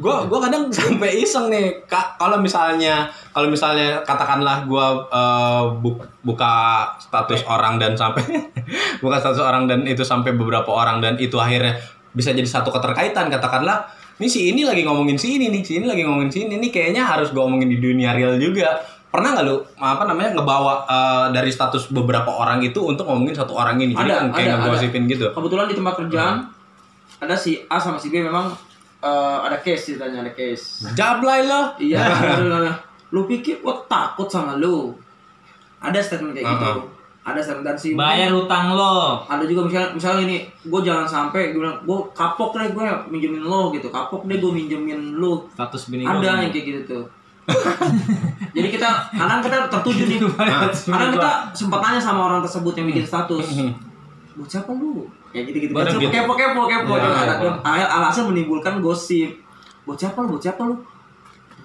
Gua 0.00 0.24
gua 0.26 0.38
kadang 0.42 0.72
sampai 0.72 1.20
iseng 1.20 1.52
nih. 1.52 1.86
Kak, 1.86 2.16
kalau 2.16 2.40
misalnya 2.40 3.06
kalau 3.30 3.46
misalnya 3.46 4.00
katakanlah 4.02 4.64
gua 4.64 5.06
eh, 5.06 5.64
bu- 5.78 6.00
buka 6.24 6.54
status 6.98 7.44
orang 7.46 7.76
dan 7.76 7.94
sampai 7.94 8.24
buka 9.04 9.16
status 9.20 9.42
orang 9.44 9.68
dan 9.70 9.84
itu 9.86 10.02
sampai 10.02 10.34
beberapa 10.34 10.72
orang 10.72 10.98
dan 10.98 11.14
itu 11.20 11.36
akhirnya 11.36 11.76
bisa 12.16 12.32
jadi 12.32 12.48
satu 12.48 12.72
keterkaitan 12.72 13.28
katakanlah 13.28 13.86
ini 14.16 14.28
si 14.32 14.48
ini 14.48 14.64
lagi 14.64 14.80
ngomongin 14.80 15.20
si 15.20 15.36
ini 15.36 15.52
nih, 15.52 15.60
si 15.60 15.76
ini 15.76 15.84
lagi 15.84 16.00
ngomongin 16.00 16.32
si 16.32 16.48
ini 16.48 16.56
nih 16.56 16.72
kayaknya 16.72 17.04
harus 17.04 17.36
gua 17.36 17.44
omongin 17.44 17.68
di 17.68 17.76
dunia 17.76 18.16
real 18.16 18.40
juga. 18.40 18.80
Pernah 19.16 19.32
nggak 19.32 19.46
lu 19.48 19.56
apa 19.80 20.04
namanya 20.04 20.36
ngebawa 20.36 20.84
eh, 20.84 21.26
dari 21.32 21.48
status 21.48 21.88
beberapa 21.88 22.28
orang 22.28 22.60
itu 22.60 22.84
untuk 22.84 23.08
ngomongin 23.08 23.32
satu 23.32 23.56
orang 23.56 23.80
ini? 23.80 23.96
Jadi 23.96 24.12
Ada, 24.12 24.16
kan 24.20 24.28
kayak 24.36 24.48
ada, 24.52 24.56
ngegosipin 24.68 25.08
gitu. 25.08 25.32
kebetulan 25.32 25.72
di 25.72 25.76
tempat 25.80 25.94
kerjaan 26.04 26.36
ada 27.16 27.32
si 27.32 27.64
A 27.64 27.80
sama 27.80 27.96
si 27.96 28.12
B 28.12 28.20
memang 28.20 28.52
eh, 29.00 29.38
ada 29.40 29.56
case 29.64 29.96
ceritanya 29.96 30.20
ada 30.20 30.32
case. 30.36 30.84
Jablay 30.92 31.48
lo. 31.48 31.72
iya 31.80 32.12
lu 33.16 33.24
pikir 33.24 33.64
gua 33.64 33.80
takut 33.88 34.28
sama 34.28 34.60
lu. 34.60 34.92
Ada 35.80 35.96
statement 35.96 36.36
kayak 36.36 36.44
gitu. 36.52 36.68
Uh-uh. 36.76 36.92
ada 37.24 37.40
statement 37.40 37.64
dan 37.72 37.76
si 37.80 37.96
Bayar 37.96 38.36
hutang 38.36 38.76
lo. 38.76 39.24
ada 39.24 39.48
juga 39.48 39.64
misalnya 39.64 39.96
misalnya 39.96 40.22
ini 40.28 40.36
gue 40.44 40.80
jangan 40.84 41.08
sampai 41.08 41.56
gue 41.56 41.58
bilang 41.64 41.80
gue 41.88 41.98
kapok 42.12 42.60
deh 42.60 42.68
gue 42.68 42.84
minjemin 43.08 43.48
lo 43.48 43.72
gitu. 43.72 43.88
Kapok 43.88 44.28
deh 44.28 44.36
gue 44.36 44.52
minjemin 44.52 45.16
lo 45.16 45.48
Status 45.56 45.88
bini 45.88 46.04
ada 46.04 46.20
yang 46.44 46.52
kayak 46.52 46.64
gitu 46.68 46.80
tuh 46.84 47.04
jadi 48.56 48.68
kita 48.68 48.88
kadang 49.12 49.40
kita 49.40 49.56
tertuju 49.68 50.02
nih. 50.04 50.18
Kadang 50.88 51.10
kita 51.12 51.30
sempat 51.52 51.78
tanya 51.80 52.00
sama 52.00 52.20
orang 52.24 52.40
tersebut 52.40 52.72
yang 52.74 52.86
bikin 52.88 53.04
status 53.04 53.46
buat 54.34 54.46
siapa 54.46 54.70
lu? 54.70 55.06
Kayak 55.30 55.44
gitu 55.48 55.58
gitu 55.62 55.72
gitu. 55.72 56.08
kepo 56.10 56.32
kepo 56.32 56.62
kepo 56.64 56.92
Iya, 56.92 57.08
Ada- 57.08 57.36
iya. 57.38 57.52
ada- 57.62 57.90
alasan 57.96 58.28
menimbulkan 58.28 58.78
gosip. 58.78 59.32
Buat 59.82 59.98
siapa 59.98 60.18
lu? 60.20 60.34
Buat 60.34 60.42
siapa 60.42 60.62
lu? 60.62 60.74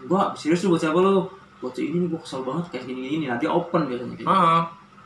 Gua 0.03 0.31
serius 0.33 0.61
lu 0.61 0.71
buat 0.71 0.81
siapa 0.81 0.95
lu? 0.95 1.25
Buat 1.59 1.75
ini 1.77 1.97
nih 1.99 2.09
gua 2.09 2.19
kesel 2.19 2.41
banget 2.41 2.65
kayak 2.69 2.83
gini 2.85 2.99
gini 3.07 3.25
nanti 3.25 3.45
open 3.45 3.85
biasanya 3.85 4.15
gitu. 4.15 4.27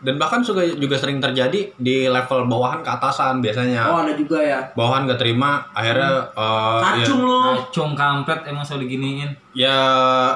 Dan 0.05 0.21
bahkan 0.21 0.45
juga 0.45 0.61
juga 0.61 0.93
sering 0.95 1.17
terjadi 1.17 1.73
di 1.73 2.05
level 2.05 2.45
bawahan 2.45 2.85
ke 2.85 2.89
atasan 2.93 3.41
biasanya. 3.41 3.89
oh 3.89 4.05
ada 4.05 4.13
juga 4.13 4.37
ya 4.37 4.61
Bawahan 4.77 5.09
gak 5.09 5.17
terima, 5.17 5.65
akhirnya 5.73 6.29
eh, 6.29 6.79
kacung 6.85 7.25
lu 7.25 7.41
Acung 7.57 7.91
kampret 7.97 8.45
emang 8.45 8.61
selalu 8.61 8.85
diginiin. 8.85 9.29
ya, 9.57 9.65
ya 9.65 9.77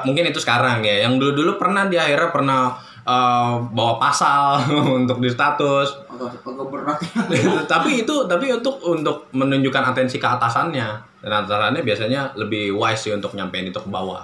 mungkin 0.02 0.26
itu 0.26 0.42
sekarang 0.42 0.82
ya. 0.82 1.06
Yang 1.06 1.22
dulu 1.22 1.32
dulu 1.46 1.52
pernah 1.54 1.86
di 1.86 1.94
akhirnya 1.94 2.34
pernah 2.34 2.62
eh, 3.00 3.54
bawa 3.70 3.94
pasal 3.96 4.58
untuk 5.00 5.22
di 5.22 5.30
status. 5.30 6.10
agak 6.10 6.44
agak 6.44 6.66
berat 6.68 6.98
ya 7.00 7.64
tapi 7.72 8.04
itu 8.04 8.12
tapi 8.28 8.52
untuk 8.52 8.76
untuk 8.84 9.32
menunjukkan 9.32 9.88
atensi 9.88 10.20
ke 10.20 10.28
atasannya 10.28 10.88
dan 11.24 11.32
atasannya 11.32 11.80
biasanya 11.80 12.36
lebih 12.36 12.76
wise 12.76 13.08
sih 13.08 13.12
untuk 13.16 13.32
nyampein 13.32 13.70
itu 13.70 13.80
ke 13.80 13.88
bawah. 13.88 14.20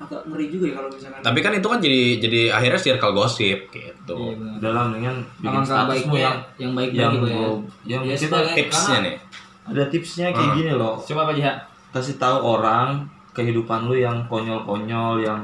Agak 0.00 0.24
ngeri 0.24 0.48
juga 0.48 0.64
ya 0.64 0.74
kalau 0.74 0.88
misalkan 0.88 1.20
Tapi 1.20 1.38
kan 1.38 1.52
itu 1.52 1.66
kan 1.68 1.78
jadi 1.78 2.00
jadi 2.18 2.40
akhirnya 2.50 2.80
circle 2.80 3.12
gosip 3.12 3.58
gitu. 3.68 4.14
Iya 4.16 4.32
benar. 4.34 4.56
Dalam 4.58 4.86
dengan 4.90 5.16
bikin 5.38 5.62
statusmu 5.62 6.14
yang 6.16 6.36
yang 6.56 6.72
baik 6.72 6.90
yang 6.90 7.12
baik 7.12 7.20
ya. 7.22 7.36
gua- 7.36 7.60
yang 7.84 8.02
Ya, 8.02 8.16
kita 8.16 8.38
Tipsnya 8.50 8.98
nih. 9.02 9.16
ada 9.62 9.82
tipsnya 9.86 10.26
kayak 10.30 10.50
Ah. 10.50 10.56
gini 10.56 10.72
loh. 10.72 10.94
Coba 10.98 11.20
apa 11.22 11.32
Jiha? 11.32 11.52
kasih 11.90 12.16
tahu 12.16 12.38
orang 12.40 13.02
kehidupan 13.30 13.84
lu 13.84 13.94
yang 13.94 14.24
konyol-konyol 14.24 15.20
yang 15.20 15.42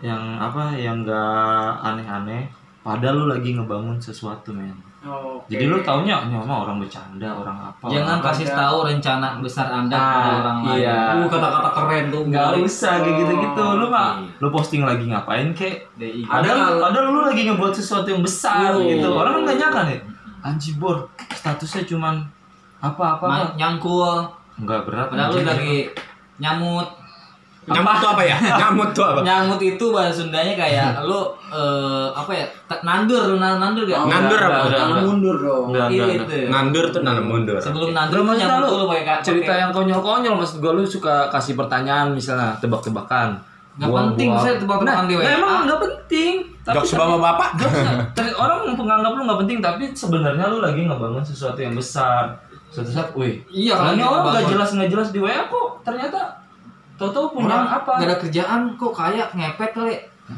yang 0.00 0.20
apa 0.36 0.72
yang 0.72 1.00
enggak 1.00 1.72
aneh-aneh 1.82 2.44
padahal 2.80 3.14
lu 3.18 3.26
lagi 3.28 3.52
ngebangun 3.52 3.96
sesuatu 3.96 4.52
men 4.52 4.72
oh, 5.04 5.42
jadi 5.44 5.64
lu 5.64 5.78
taunya 5.80 6.16
mah 6.22 6.62
orang 6.62 6.78
bercanda 6.78 7.28
orang 7.28 7.58
apa 7.64 7.84
Jangan 7.86 8.06
orang 8.12 8.22
kasih 8.24 8.46
ada. 8.46 8.56
tahu 8.56 8.78
rencana 8.84 9.28
besar 9.38 9.66
Anda 9.68 9.94
Ah, 9.94 10.06
pada 10.12 10.30
orang 10.38 10.58
lain. 10.62 10.78
iya. 10.78 10.98
Uh, 11.12 11.26
kata-kata 11.26 11.70
keren 11.72 12.04
tuh. 12.08 12.22
nggak 12.24 12.46
Balik. 12.48 12.64
usah 12.64 12.92
kayak 12.98 13.14
gitu-gitu 13.18 13.64
lu 13.74 13.86
mah 13.88 14.10
lu 14.36 14.48
posting 14.48 14.82
lagi 14.82 15.04
ngapain 15.04 15.48
kek 15.52 15.74
DI. 15.94 16.22
Ada 16.22 16.38
padahal, 16.44 16.72
padahal 16.78 17.04
lu 17.08 17.20
lagi 17.24 17.42
ngebuat 17.44 17.72
sesuatu 17.72 18.08
yang 18.08 18.20
besar 18.20 18.72
Oh. 18.72 18.80
gitu 18.80 19.08
orang 19.10 19.32
kan 19.32 19.40
nggak 19.44 19.58
nyangka 19.58 19.80
nih 19.84 19.98
anjir 20.40 20.74
bor 20.76 20.96
statusnya 21.32 21.82
cuman 21.84 22.14
apa 22.78 23.04
apa, 23.14 23.24
Ma- 23.24 23.54
nyangkul. 23.54 24.26
nggak 24.56 24.80
berat 24.84 25.06
Padahal 25.08 25.30
lu 25.32 25.42
lagi 25.42 25.76
nyamut. 26.36 26.88
Nyamut 27.64 27.94
tuh 27.96 28.08
apa 28.10 28.22
ya? 28.22 28.36
Nyamut 28.60 28.90
tuh 28.90 29.04
apa? 29.04 29.20
Nyamut 29.22 29.60
itu 29.60 29.84
bahasa 29.88 30.10
Sundanya 30.16 30.50
kayak 30.52 30.98
lu 31.08 31.20
eh, 31.46 32.08
apa 32.10 32.32
ya? 32.32 32.46
Nandur, 32.80 33.22
lu 33.24 33.36
nan- 33.36 33.56
nandur 33.56 33.84
gak? 33.84 33.98
Oh, 33.98 34.06
Nandur 34.06 34.40
apa? 34.40 34.66
nggak. 34.66 35.04
mundur 35.04 35.36
dong 35.38 35.64
Nggak, 35.70 35.86
nggak, 35.86 35.88
Iya, 35.88 36.04
nggak. 36.18 36.26
itu. 36.26 36.50
Nandur 36.50 36.84
tuh 36.88 37.00
nanam 37.00 37.24
mundur. 37.24 37.54
Sebelum 37.56 37.90
nandur 37.92 38.14
Belum 38.18 38.26
lu 38.28 38.34
nyamut 38.36 38.70
lu 38.72 38.86
pakai 38.86 39.04
ka- 39.04 39.22
cerita 39.22 39.52
yang 39.52 39.70
konyol-konyol 39.70 40.34
maksud 40.34 40.58
gua 40.58 40.72
lu 40.72 40.82
suka 40.82 41.28
kasih 41.28 41.54
pertanyaan 41.54 42.10
misalnya 42.10 42.58
tebak-tebakan. 42.58 43.38
Nggak 43.72 43.88
Buang- 43.88 44.04
penting 44.10 44.28
buang. 44.28 44.42
saya 44.42 44.54
tebak-tebakan 44.56 44.98
Nah, 44.98 45.08
di 45.08 45.14
WA. 45.14 45.22
nah, 45.22 45.32
emang 45.32 45.52
nggak 45.64 45.80
penting. 45.80 46.34
Jokes 46.64 46.92
bapak-bapak. 46.92 47.50
jokesnya- 47.56 48.06
ter- 48.16 48.36
orang 48.36 48.58
menganggap 48.68 49.12
lu 49.12 49.22
nggak 49.22 49.40
penting 49.40 49.58
tapi 49.60 49.84
sebenarnya 49.92 50.44
lu 50.46 50.58
lagi 50.58 50.82
ngebangun 50.82 51.22
sesuatu 51.22 51.56
yang 51.56 51.72
besar. 51.72 52.26
Suatu 52.68 52.88
saat, 52.88 53.12
wih, 53.12 53.38
Iya, 53.46 53.76
kalau 53.76 53.86
orang 53.86 53.96
nggak 53.96 54.10
ngebangun. 54.26 54.50
jelas 54.50 54.68
nggak 54.72 54.90
jelas 54.90 55.08
di 55.10 55.20
WA 55.20 55.44
kok 55.44 55.68
ternyata 55.82 56.20
Punya 57.10 57.46
Orang 57.48 57.66
apa? 57.82 57.92
Gak 57.98 58.06
ada 58.06 58.16
kerjaan 58.22 58.60
kok 58.78 58.92
kayak 58.94 59.34
ngepet 59.34 59.70
kali. 59.74 59.94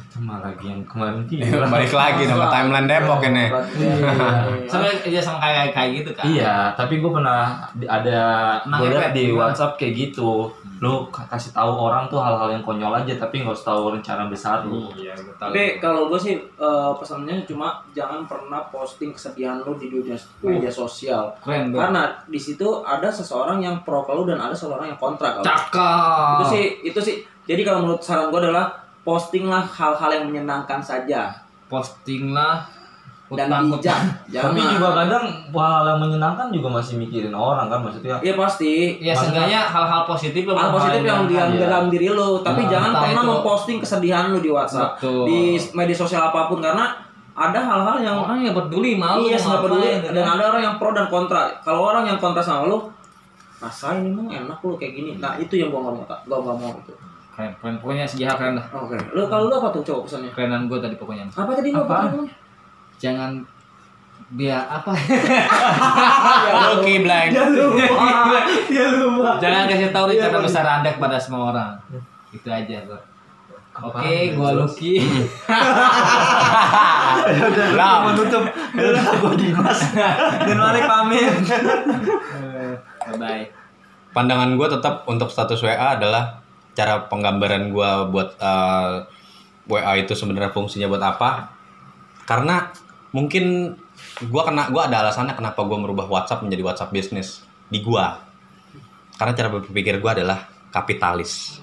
Sama 0.06 0.38
lagi 0.38 0.66
yang 0.66 0.82
kemarin 0.84 1.22
viral. 1.22 1.66
Balik 1.74 1.92
lagi 1.92 2.22
sama 2.24 2.46
timeline 2.46 2.86
Depok 2.86 3.20
ini. 3.22 3.44
sama 4.70 4.84
ya 5.06 5.18
sama 5.18 5.38
kayak 5.38 5.66
kayak 5.70 5.90
gitu 5.94 6.10
kan 6.12 6.24
Iya, 6.24 6.56
tapi 6.74 6.98
gue 6.98 7.10
pernah 7.10 7.68
ada 7.80 8.20
Nah, 8.64 8.78
gue 8.78 8.88
liat 8.90 9.12
di? 9.12 9.30
WhatsApp 9.30 9.74
kayak 9.74 9.92
gitu. 9.94 10.50
Lu 10.76 11.08
k- 11.08 11.24
kasih 11.24 11.50
tahu 11.50 11.70
orang 11.80 12.06
tuh 12.06 12.18
hal-hal 12.18 12.50
yang 12.50 12.60
konyol 12.60 12.92
aja, 12.92 13.14
tapi 13.16 13.40
nggak 13.40 13.52
usah 13.52 13.72
tahu 13.72 13.94
rencana 13.94 14.26
besar 14.26 14.62
lu. 14.62 14.90
iya 14.94 15.14
gue 15.14 15.32
tahu 15.32 15.48
Tapi 15.48 15.62
kalau 15.78 16.06
gue 16.06 16.18
sih 16.18 16.34
eh, 16.36 16.90
pesannya 16.94 17.44
cuma 17.44 17.66
jangan 17.90 18.24
pernah 18.24 18.60
posting 18.68 19.10
kesedihan 19.10 19.58
lu 19.58 19.74
di 19.74 19.88
dunia 19.88 20.14
media 20.40 20.68
sosial. 20.68 21.32
keren 21.40 21.70
bro 21.70 21.80
Karena 21.80 22.02
di 22.22 22.36
situ 22.36 22.64
ada 22.82 23.08
seseorang 23.08 23.58
yang 23.58 23.80
pro 23.80 24.02
ke 24.02 24.12
lu 24.12 24.24
dan 24.24 24.38
ada 24.38 24.52
seseorang 24.52 24.86
yang 24.86 24.98
kontra 24.98 25.32
ke 25.32 25.40
lu. 25.40 25.46
cakep 25.46 26.34
Itu 26.34 26.44
sih 26.50 26.64
itu 26.84 27.00
sih. 27.00 27.16
Jadi 27.44 27.60
kalau 27.60 27.82
menurut 27.82 28.00
saran 28.00 28.28
gue 28.28 28.40
adalah 28.40 28.83
postinglah 29.04 29.62
hal-hal 29.62 30.10
yang 30.10 30.24
menyenangkan 30.26 30.80
saja 30.80 31.30
posting 31.68 32.32
lah 32.32 32.64
dan 33.32 33.48
bijak. 33.68 33.98
Jangan. 34.32 34.52
Tapi 34.52 34.60
juga 34.76 34.88
kadang 34.94 35.24
hal 35.50 35.84
yang 35.86 36.00
menyenangkan 36.00 36.48
juga 36.52 36.68
masih 36.70 37.00
mikirin 37.00 37.32
orang 37.32 37.68
kan 37.68 37.80
maksudnya. 37.80 38.16
Iya 38.20 38.34
pasti. 38.36 39.00
ya 39.00 39.12
seenggaknya 39.12 39.60
hal-hal 39.64 40.04
positif 40.04 40.44
Hal 40.48 40.70
positif 40.70 41.02
yang 41.02 41.24
di 41.24 41.34
Iya. 41.36 41.66
dalam 41.66 41.88
diri 41.88 42.08
lu, 42.08 42.40
tapi 42.40 42.64
Nah, 42.64 42.70
jangan 42.70 42.90
pernah 42.94 43.22
itu- 43.24 43.32
memposting 43.36 43.78
kesedihan 43.80 44.28
lu 44.28 44.38
di 44.40 44.50
WhatsApp, 44.52 45.00
Betul. 45.00 45.24
di 45.28 45.38
media 45.72 45.96
sosial 45.96 46.22
apa 46.24 46.48
pun 46.48 46.60
karena 46.60 46.94
ada 47.34 47.58
hal-hal 47.58 47.98
yang 47.98 48.16
orang 48.22 48.46
yang 48.46 48.54
peduli 48.54 48.94
malu 48.94 49.26
iya 49.26 49.34
mau 49.34 49.58
nggak 49.58 49.62
peduli 49.66 49.88
ngapain, 49.90 50.14
dan 50.14 50.22
kan? 50.22 50.34
ada 50.38 50.44
orang 50.54 50.62
yang 50.62 50.74
pro 50.78 50.90
dan 50.94 51.06
kontra. 51.10 51.42
Kalau 51.66 51.80
orang 51.82 52.04
yang 52.06 52.18
kontra 52.22 52.38
sama 52.38 52.70
lu, 52.70 52.78
rasain 53.58 54.06
emang 54.06 54.30
enak 54.30 54.58
lu 54.62 54.78
kayak 54.78 54.94
gini. 54.94 55.10
Nah 55.18 55.34
itu 55.34 55.58
yang 55.58 55.74
gua 55.74 55.90
nggak 55.90 55.94
mau, 55.98 56.06
gua 56.06 56.38
nggak 56.46 56.56
mau 56.62 56.70
itu. 56.78 56.92
Keren 57.34 57.50
keren 57.56 57.74
pokoknya 57.76 58.04
sejarah 58.04 58.34
keren 58.36 58.52
dah 58.54 58.64
Oke, 58.72 58.94
lu 59.10 59.22
kalau 59.26 59.46
lu 59.46 59.54
apa 59.54 59.68
tuh 59.70 59.82
coba 59.82 59.98
pesannya? 60.02 60.28
kerenan 60.30 60.64
gue 60.64 60.78
tadi 60.78 60.94
pokoknya 60.94 61.24
Apa 61.28 61.50
tadi 61.52 61.68
lu 61.68 61.80
Apaan? 61.80 62.04
apa? 62.08 62.22
jangan 62.96 63.30
dia 64.30 64.56
apa 64.62 64.88
Lucky 66.70 66.94
Blank. 67.00 67.28
jangan 69.36 69.62
kasih 69.66 69.90
tahu 69.90 70.04
rencana 70.08 70.38
besar 70.40 70.64
anda 70.64 70.88
kepada 70.88 71.16
semua 71.16 71.50
orang 71.50 71.70
itu 72.30 72.46
aja 72.46 72.76
bro 72.82 72.96
oke 73.84 74.10
gue 74.32 74.50
Lucky 74.54 74.92
Lam. 77.74 77.98
Menutup. 78.06 78.42
Gue 78.74 79.32
Dimas. 79.34 79.78
Dan 80.40 80.56
Malik 80.56 80.84
pamit. 80.84 81.24
bye 83.00 83.14
bye 83.16 83.44
Pandangan 84.12 84.54
gue 84.54 84.66
tetap 84.68 85.02
untuk 85.04 85.26
status 85.26 85.58
WA 85.58 85.96
adalah 85.96 86.38
cara 86.74 87.06
penggambaran 87.06 87.70
gue 87.70 87.90
buat 88.10 88.36
eh, 88.38 88.94
WA 89.70 89.92
itu 89.96 90.12
sebenarnya 90.12 90.52
fungsinya 90.52 90.90
buat 90.90 91.00
apa? 91.00 91.30
Karena 92.28 92.68
mungkin 93.14 93.74
gue 94.20 94.42
kena 94.44 94.68
gue 94.68 94.82
ada 94.82 95.06
alasannya 95.06 95.38
kenapa 95.38 95.62
gue 95.64 95.78
merubah 95.78 96.06
WhatsApp 96.10 96.44
menjadi 96.44 96.62
WhatsApp 96.66 96.92
bisnis 96.92 97.40
di 97.70 97.80
gue. 97.80 98.06
Karena 99.14 99.32
cara 99.32 99.48
berpikir 99.48 100.02
gue 100.02 100.10
adalah 100.10 100.50
kapitalis. 100.74 101.62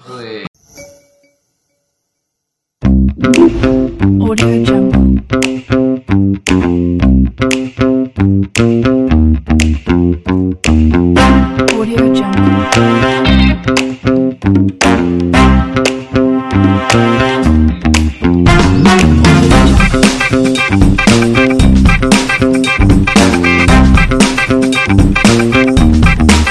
Jungle. 4.64 5.12
Audio 11.78 12.04
Jungle. 12.14 13.31
Thank 14.42 14.84
you. 14.84 15.71